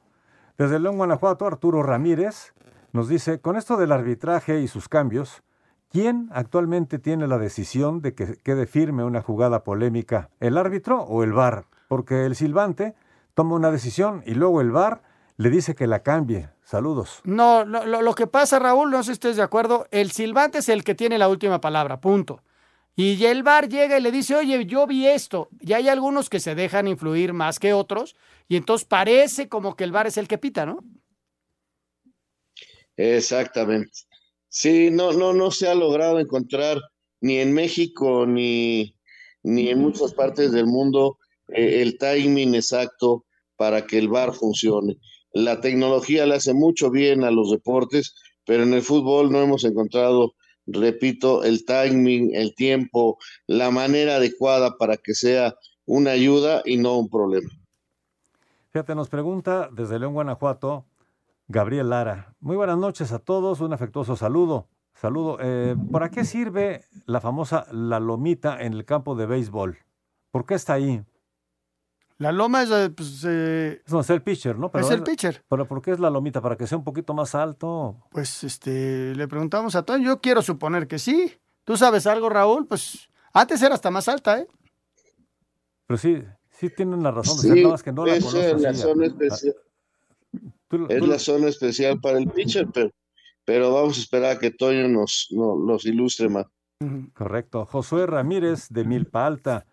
[0.59, 2.53] Desde León, Guanajuato, Arturo Ramírez
[2.93, 5.43] nos dice, con esto del arbitraje y sus cambios,
[5.91, 10.31] ¿quién actualmente tiene la decisión de que quede firme una jugada polémica?
[10.41, 11.67] ¿El árbitro o el VAR?
[11.91, 12.95] Porque el silbante
[13.35, 15.03] toma una decisión y luego el VAR
[15.39, 16.49] le dice que la cambie.
[16.63, 17.19] Saludos.
[17.25, 20.85] No, lo, que pasa, Raúl, no sé si estés de acuerdo, el silbante es el
[20.85, 22.45] que tiene la última palabra, punto.
[22.95, 25.49] Y el VAR llega y le dice, oye, yo vi esto.
[25.59, 28.15] Y hay algunos que se dejan influir más que otros,
[28.47, 30.85] y entonces parece como que el VAR es el que pita, ¿no?
[32.97, 33.99] Exactamente.
[34.49, 36.79] Sí, no, no, no se ha logrado encontrar
[37.21, 38.95] ni en México ni,
[39.43, 41.19] ni en muchas partes del mundo
[41.55, 43.25] eh, el timing exacto
[43.57, 44.99] para que el VAR funcione.
[45.33, 49.65] La tecnología le hace mucho bien a los deportes, pero en el fútbol no hemos
[49.65, 50.33] encontrado,
[50.67, 56.99] repito, el timing, el tiempo, la manera adecuada para que sea una ayuda y no
[56.99, 57.51] un problema.
[58.73, 60.85] Fíjate, nos pregunta desde León, Guanajuato,
[61.49, 62.35] Gabriel Lara.
[62.41, 64.69] Muy buenas noches a todos, un afectuoso saludo.
[64.95, 65.39] Saludo.
[65.41, 69.79] Eh, ¿Para qué sirve la famosa la lomita en el campo de béisbol?
[70.31, 71.03] ¿Por qué está ahí?
[72.21, 74.71] La loma es, eh, pues, eh, es, no, es el pitcher, ¿no?
[74.71, 75.43] Pero es el pitcher.
[75.49, 76.43] ¿Pero por qué es la lomita?
[76.43, 77.97] ¿Para que sea un poquito más alto?
[78.11, 80.03] Pues este, le preguntamos a todos.
[80.03, 81.33] Yo quiero suponer que sí.
[81.65, 82.67] ¿Tú sabes algo, Raúl?
[82.67, 84.47] Pues antes era hasta más alta, ¿eh?
[85.87, 87.63] Pero sí, sí tienen la razón Sí, que
[87.93, 89.55] no la es la así, zona especial.
[90.69, 92.91] tú- Es tú- la zona especial para el pitcher, pero,
[93.47, 96.45] pero vamos a esperar a que Toño nos, no- nos ilustre más.
[97.15, 97.65] Correcto.
[97.65, 99.65] Josué Ramírez de Milpa Alta.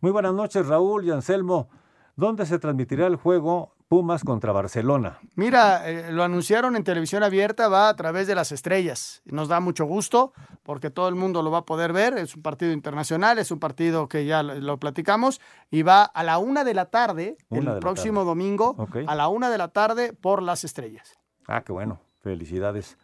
[0.00, 1.68] Muy buenas noches, Raúl y Anselmo.
[2.16, 5.18] ¿Dónde se transmitirá el juego Pumas contra Barcelona?
[5.34, 9.22] Mira, eh, lo anunciaron en televisión abierta, va a través de las estrellas.
[9.26, 10.32] Nos da mucho gusto
[10.64, 12.16] porque todo el mundo lo va a poder ver.
[12.18, 15.40] Es un partido internacional, es un partido que ya lo, lo platicamos
[15.70, 18.28] y va a la una de la tarde, Una el próximo tarde.
[18.28, 21.18] domingo, a la una de la tarde por las estrellas.
[21.46, 22.00] Ah, qué bueno.
[22.22, 22.96] Felicidades.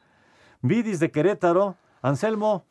[0.63, 1.77] Vidis de Querétaro.
[2.01, 2.65] Anselmo,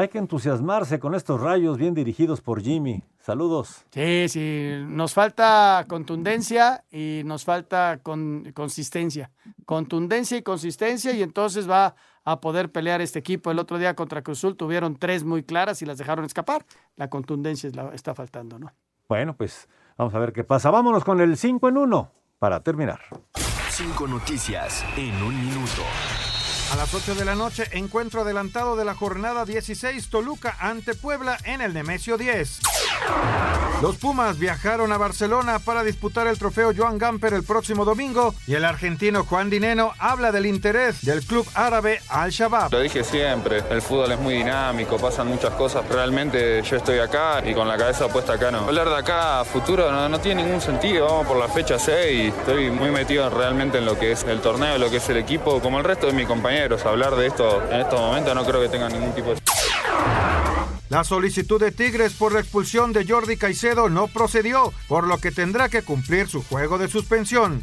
[0.00, 3.02] hay que entusiasmarse con estos rayos bien dirigidos por Jimmy.
[3.20, 3.84] Saludos.
[3.92, 9.30] Sí, sí, nos falta contundencia y nos falta con- consistencia.
[9.66, 11.94] Contundencia y consistencia y entonces va
[12.24, 13.50] a poder pelear este equipo.
[13.50, 16.64] El otro día contra Cruzul tuvieron tres muy claras y las dejaron escapar.
[16.96, 18.72] La contundencia es la- está faltando, ¿no?
[19.08, 20.70] Bueno, pues vamos a ver qué pasa.
[20.70, 23.00] Vámonos con el 5 en 1 para terminar.
[23.70, 25.82] Cinco noticias en un minuto.
[26.70, 31.36] A las 8 de la noche, encuentro adelantado de la jornada 16 Toluca ante Puebla
[31.44, 32.60] en el Nemesio 10.
[33.82, 38.54] Los Pumas viajaron a Barcelona para disputar el trofeo Joan Gamper el próximo domingo y
[38.54, 42.70] el argentino Juan Dineno habla del interés del club árabe Al-Shabaab.
[42.70, 45.88] Lo dije siempre, el fútbol es muy dinámico, pasan muchas cosas.
[45.88, 48.66] Realmente yo estoy acá y con la cabeza puesta acá no.
[48.66, 52.28] Hablar de acá futuro no, no tiene ningún sentido, vamos por la fecha 6 y
[52.28, 55.60] estoy muy metido realmente en lo que es el torneo, lo que es el equipo,
[55.60, 56.26] como el resto de mis
[56.60, 59.40] Hablar de esto en estos momentos no creo que tenga ningún tipo de...
[60.90, 65.30] La solicitud de Tigres por la expulsión de Jordi Caicedo no procedió, por lo que
[65.30, 67.62] tendrá que cumplir su juego de suspensión.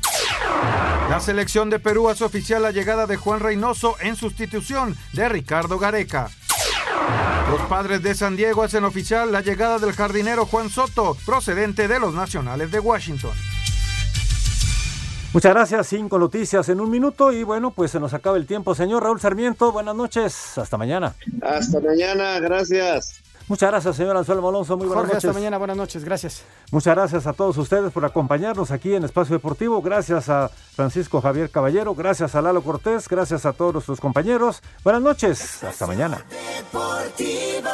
[1.11, 5.77] La selección de Perú hace oficial la llegada de Juan Reynoso en sustitución de Ricardo
[5.77, 6.29] Gareca.
[7.51, 11.99] Los padres de San Diego hacen oficial la llegada del jardinero Juan Soto, procedente de
[11.99, 13.31] los Nacionales de Washington.
[15.33, 18.73] Muchas gracias, cinco noticias en un minuto y bueno, pues se nos acaba el tiempo.
[18.73, 21.13] Señor Raúl Sarmiento, buenas noches, hasta mañana.
[21.41, 23.21] Hasta mañana, gracias.
[23.47, 25.29] Muchas gracias, señor Anselmo Alonso, muy buenas Jorge, noches.
[25.29, 26.43] hasta mañana, buenas noches, gracias.
[26.71, 29.81] Muchas gracias a todos ustedes por acompañarnos aquí en Espacio Deportivo.
[29.81, 34.61] Gracias a Francisco Javier Caballero, gracias a Lalo Cortés, gracias a todos nuestros compañeros.
[34.83, 36.25] Buenas noches, hasta mañana.
[36.29, 37.69] Deportivo.